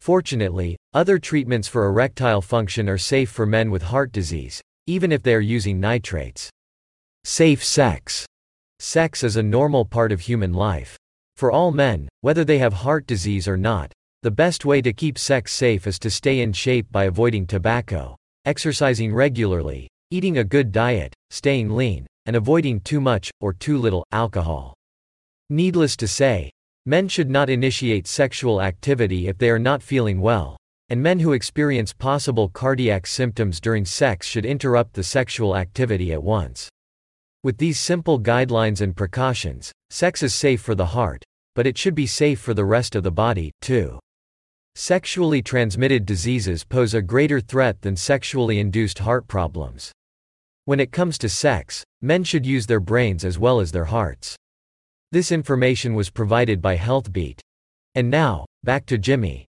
Fortunately, 0.00 0.78
other 0.94 1.18
treatments 1.18 1.68
for 1.68 1.84
erectile 1.84 2.40
function 2.40 2.88
are 2.88 2.96
safe 2.96 3.28
for 3.28 3.44
men 3.44 3.70
with 3.70 3.82
heart 3.82 4.12
disease, 4.12 4.62
even 4.86 5.12
if 5.12 5.22
they 5.22 5.34
are 5.34 5.40
using 5.40 5.78
nitrates. 5.78 6.48
Safe 7.24 7.62
sex. 7.62 8.24
Sex 8.78 9.22
is 9.22 9.36
a 9.36 9.42
normal 9.42 9.84
part 9.84 10.10
of 10.10 10.20
human 10.20 10.54
life. 10.54 10.96
For 11.36 11.52
all 11.52 11.70
men, 11.70 12.08
whether 12.22 12.44
they 12.44 12.58
have 12.60 12.72
heart 12.72 13.06
disease 13.06 13.46
or 13.46 13.58
not, 13.58 13.92
the 14.22 14.30
best 14.30 14.64
way 14.64 14.80
to 14.80 14.94
keep 14.94 15.18
sex 15.18 15.52
safe 15.52 15.86
is 15.86 15.98
to 15.98 16.08
stay 16.08 16.40
in 16.40 16.54
shape 16.54 16.90
by 16.90 17.04
avoiding 17.04 17.46
tobacco 17.46 18.16
exercising 18.44 19.14
regularly, 19.14 19.88
eating 20.10 20.38
a 20.38 20.44
good 20.44 20.72
diet, 20.72 21.14
staying 21.30 21.74
lean, 21.74 22.06
and 22.26 22.36
avoiding 22.36 22.80
too 22.80 23.00
much, 23.00 23.30
or 23.40 23.52
too 23.52 23.78
little, 23.78 24.04
alcohol. 24.12 24.74
Needless 25.50 25.96
to 25.96 26.08
say, 26.08 26.50
men 26.86 27.08
should 27.08 27.30
not 27.30 27.50
initiate 27.50 28.06
sexual 28.06 28.62
activity 28.62 29.28
if 29.28 29.38
they 29.38 29.50
are 29.50 29.58
not 29.58 29.82
feeling 29.82 30.20
well, 30.20 30.56
and 30.88 31.02
men 31.02 31.18
who 31.18 31.32
experience 31.32 31.92
possible 31.92 32.48
cardiac 32.48 33.06
symptoms 33.06 33.60
during 33.60 33.84
sex 33.84 34.26
should 34.26 34.44
interrupt 34.44 34.92
the 34.92 35.02
sexual 35.02 35.56
activity 35.56 36.12
at 36.12 36.22
once. 36.22 36.68
With 37.42 37.58
these 37.58 37.78
simple 37.78 38.20
guidelines 38.20 38.80
and 38.80 38.96
precautions, 38.96 39.72
sex 39.90 40.22
is 40.22 40.34
safe 40.34 40.60
for 40.60 40.74
the 40.74 40.86
heart, 40.86 41.22
but 41.54 41.66
it 41.66 41.78
should 41.78 41.94
be 41.94 42.06
safe 42.06 42.40
for 42.40 42.54
the 42.54 42.64
rest 42.64 42.94
of 42.94 43.02
the 43.02 43.10
body, 43.10 43.50
too. 43.60 43.98
Sexually 44.76 45.40
transmitted 45.40 46.04
diseases 46.04 46.64
pose 46.64 46.94
a 46.94 47.02
greater 47.02 47.40
threat 47.40 47.82
than 47.82 47.96
sexually 47.96 48.58
induced 48.58 48.98
heart 48.98 49.28
problems. 49.28 49.92
When 50.64 50.80
it 50.80 50.90
comes 50.90 51.16
to 51.18 51.28
sex, 51.28 51.84
men 52.02 52.24
should 52.24 52.44
use 52.44 52.66
their 52.66 52.80
brains 52.80 53.24
as 53.24 53.38
well 53.38 53.60
as 53.60 53.70
their 53.70 53.84
hearts. 53.84 54.36
This 55.12 55.30
information 55.30 55.94
was 55.94 56.10
provided 56.10 56.60
by 56.60 56.76
HealthBeat. 56.76 57.38
And 57.94 58.10
now, 58.10 58.46
back 58.64 58.86
to 58.86 58.98
Jimmy. 58.98 59.46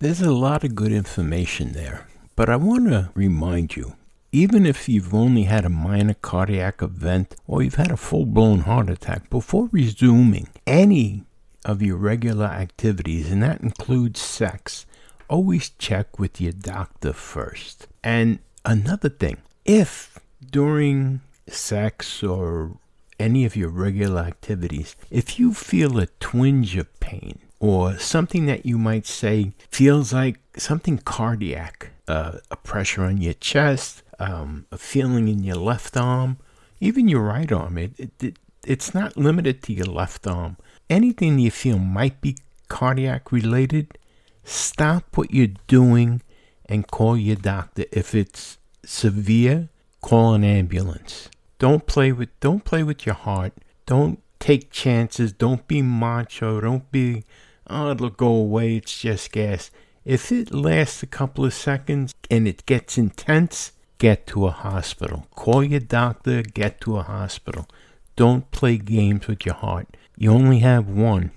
There's 0.00 0.20
a 0.20 0.32
lot 0.32 0.64
of 0.64 0.74
good 0.74 0.92
information 0.92 1.72
there, 1.72 2.06
but 2.34 2.50
I 2.50 2.56
want 2.56 2.88
to 2.88 3.10
remind 3.14 3.74
you 3.74 3.96
even 4.32 4.66
if 4.66 4.86
you've 4.86 5.14
only 5.14 5.44
had 5.44 5.64
a 5.64 5.70
minor 5.70 6.12
cardiac 6.12 6.82
event 6.82 7.36
or 7.46 7.62
you've 7.62 7.76
had 7.76 7.90
a 7.90 7.96
full 7.96 8.26
blown 8.26 8.60
heart 8.60 8.90
attack, 8.90 9.30
before 9.30 9.70
resuming 9.72 10.48
any 10.66 11.24
of 11.66 11.82
your 11.82 11.96
regular 11.96 12.46
activities, 12.46 13.30
and 13.30 13.42
that 13.42 13.60
includes 13.60 14.20
sex, 14.20 14.86
always 15.28 15.70
check 15.70 16.18
with 16.18 16.40
your 16.40 16.52
doctor 16.52 17.12
first. 17.12 17.88
And 18.04 18.38
another 18.64 19.08
thing, 19.08 19.38
if 19.64 20.18
during 20.40 21.20
sex 21.48 22.22
or 22.22 22.78
any 23.18 23.44
of 23.44 23.56
your 23.56 23.68
regular 23.68 24.22
activities, 24.22 24.94
if 25.10 25.40
you 25.40 25.52
feel 25.52 25.98
a 25.98 26.06
twinge 26.20 26.76
of 26.76 27.00
pain 27.00 27.40
or 27.58 27.98
something 27.98 28.46
that 28.46 28.64
you 28.64 28.78
might 28.78 29.06
say 29.06 29.52
feels 29.68 30.12
like 30.12 30.38
something 30.56 30.98
cardiac, 30.98 31.90
uh, 32.06 32.38
a 32.48 32.56
pressure 32.56 33.02
on 33.02 33.20
your 33.20 33.34
chest, 33.34 34.04
um, 34.20 34.66
a 34.70 34.78
feeling 34.78 35.26
in 35.26 35.42
your 35.42 35.56
left 35.56 35.96
arm, 35.96 36.38
even 36.78 37.08
your 37.08 37.22
right 37.22 37.50
arm, 37.50 37.76
it, 37.76 37.92
it, 37.98 38.10
it, 38.22 38.36
it's 38.64 38.94
not 38.94 39.16
limited 39.16 39.64
to 39.64 39.72
your 39.72 39.86
left 39.86 40.28
arm 40.28 40.56
anything 40.88 41.38
you 41.38 41.50
feel 41.50 41.78
might 41.78 42.20
be 42.20 42.36
cardiac 42.68 43.32
related, 43.32 43.98
stop 44.44 45.16
what 45.16 45.32
you're 45.32 45.54
doing 45.66 46.22
and 46.66 46.86
call 46.88 47.16
your 47.16 47.36
doctor. 47.36 47.84
If 47.92 48.14
it's 48.14 48.58
severe, 48.84 49.68
call 50.00 50.34
an 50.34 50.44
ambulance. 50.44 51.28
Don't 51.58 51.86
play 51.86 52.12
with 52.12 52.28
don't 52.40 52.64
play 52.64 52.82
with 52.82 53.06
your 53.06 53.14
heart. 53.14 53.52
Don't 53.86 54.20
take 54.38 54.70
chances. 54.70 55.32
Don't 55.32 55.66
be 55.66 55.82
macho. 55.82 56.60
Don't 56.60 56.90
be 56.90 57.24
oh 57.68 57.92
it'll 57.92 58.10
go 58.10 58.28
away, 58.28 58.76
it's 58.76 59.00
just 59.00 59.32
gas. 59.32 59.70
If 60.04 60.30
it 60.30 60.54
lasts 60.54 61.02
a 61.02 61.06
couple 61.06 61.44
of 61.44 61.54
seconds 61.54 62.14
and 62.30 62.46
it 62.46 62.64
gets 62.66 62.96
intense, 62.96 63.72
get 63.98 64.26
to 64.28 64.46
a 64.46 64.50
hospital. 64.50 65.26
Call 65.34 65.64
your 65.64 65.80
doctor, 65.80 66.42
get 66.42 66.80
to 66.82 66.98
a 66.98 67.02
hospital. 67.02 67.66
Don't 68.14 68.50
play 68.50 68.76
games 68.78 69.26
with 69.26 69.44
your 69.44 69.56
heart 69.56 69.96
you 70.16 70.32
only 70.32 70.60
have 70.60 70.88
one. 70.88 71.30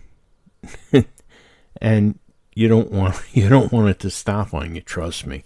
And 1.82 2.20
you 2.54 2.68
don't 2.68 2.92
want 2.92 3.16
you 3.34 3.48
don't 3.48 3.72
want 3.72 3.90
it 3.90 4.00
to 4.00 4.10
stop 4.10 4.54
on 4.54 4.76
you 4.76 4.82
trust 4.82 5.26
me. 5.26 5.44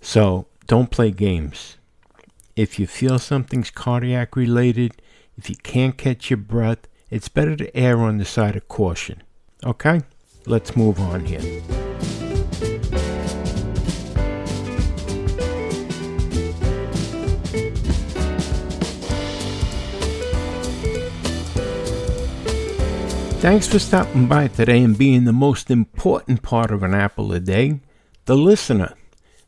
So 0.00 0.46
don't 0.66 0.90
play 0.90 1.10
games. 1.10 1.76
If 2.54 2.78
you 2.78 2.86
feel 2.86 3.18
something's 3.18 3.70
cardiac 3.70 4.34
related 4.34 5.02
if 5.36 5.50
you 5.50 5.56
can't 5.56 5.98
catch 5.98 6.30
your 6.30 6.38
breath 6.38 6.88
it's 7.10 7.28
better 7.28 7.54
to 7.56 7.76
err 7.76 7.98
on 7.98 8.16
the 8.16 8.24
side 8.24 8.56
of 8.56 8.66
caution. 8.66 9.22
Okay? 9.64 10.00
Let's 10.46 10.74
move 10.74 10.98
on 10.98 11.26
here 11.26 11.85
Thanks 23.46 23.68
for 23.68 23.78
stopping 23.78 24.26
by 24.26 24.48
today 24.48 24.82
and 24.82 24.98
being 24.98 25.22
the 25.22 25.32
most 25.32 25.70
important 25.70 26.42
part 26.42 26.72
of 26.72 26.82
an 26.82 26.92
apple 26.92 27.32
a 27.32 27.38
day, 27.38 27.78
the 28.24 28.36
listener. 28.36 28.94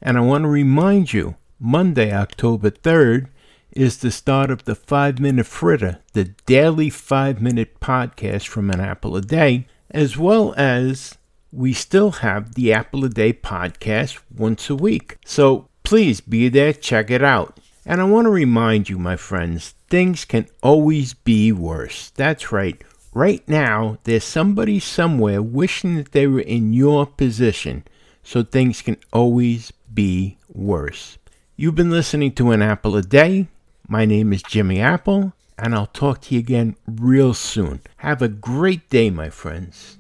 And 0.01 0.17
I 0.17 0.21
want 0.21 0.45
to 0.45 0.49
remind 0.49 1.13
you 1.13 1.35
Monday, 1.59 2.13
October 2.13 2.71
3rd, 2.71 3.27
is 3.73 3.99
the 3.99 4.13
start 4.13 4.53
of 4.53 4.67
the 4.67 4.77
5 4.77 5.19
Minute 5.19 5.47
Fritter, 5.47 5.99
the 6.13 6.27
daily 6.47 6.91
5 6.91 7.43
minute 7.43 7.81
podcast 7.81 8.47
from 8.47 8.71
an 8.71 8.79
apple 8.79 9.17
a 9.17 9.21
day, 9.21 9.67
as 9.91 10.17
well 10.17 10.55
as 10.57 11.19
we 11.51 11.73
still 11.73 12.13
have 12.13 12.55
the 12.55 12.73
Apple 12.73 13.05
a 13.05 13.09
Day 13.09 13.33
podcast 13.33 14.21
once 14.33 14.71
a 14.71 14.77
week. 14.77 15.19
So 15.25 15.71
please 15.83 16.21
be 16.21 16.49
there, 16.49 16.73
check 16.73 17.11
it 17.11 17.25
out. 17.25 17.59
And 17.85 18.01
I 18.01 18.05
want 18.05 18.27
to 18.27 18.31
remind 18.31 18.89
you, 18.89 18.97
my 18.97 19.17
friends, 19.17 19.75
things 19.91 20.25
can 20.25 20.47
always 20.63 21.15
be 21.15 21.51
worse. 21.51 22.11
That's 22.11 22.53
right. 22.53 22.81
Right 23.15 23.47
now, 23.49 23.99
there's 24.05 24.25
somebody 24.25 24.79
somewhere 24.79 25.41
wishing 25.41 25.97
that 25.97 26.13
they 26.13 26.27
were 26.27 26.41
in 26.41 26.73
your 26.73 27.07
position, 27.07 27.85
so 28.23 28.43
things 28.43 28.83
can 28.83 28.99
always 29.13 29.73
be 29.93 30.37
worse. 30.53 31.17
You've 31.57 31.75
been 31.75 31.91
listening 31.91 32.33
to 32.33 32.51
An 32.51 32.61
Apple 32.61 32.97
a 32.97 33.03
Day. 33.03 33.49
My 33.89 34.05
name 34.05 34.33
is 34.33 34.43
Jimmy 34.43 34.81
Apple, 34.81 35.33
and 35.57 35.75
I'll 35.75 35.87
talk 35.87 36.21
to 36.23 36.35
you 36.35 36.41
again 36.41 36.77
real 36.87 37.33
soon. 37.33 37.81
Have 37.97 38.21
a 38.21 38.29
great 38.29 38.91
day, 38.91 39.09
my 39.09 39.31
friends. 39.31 39.97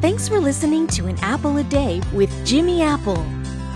Thanks 0.00 0.28
for 0.28 0.40
listening 0.40 0.86
to 0.88 1.06
An 1.06 1.18
Apple 1.20 1.58
a 1.58 1.64
Day 1.64 2.00
with 2.14 2.30
Jimmy 2.46 2.82
Apple, 2.82 3.24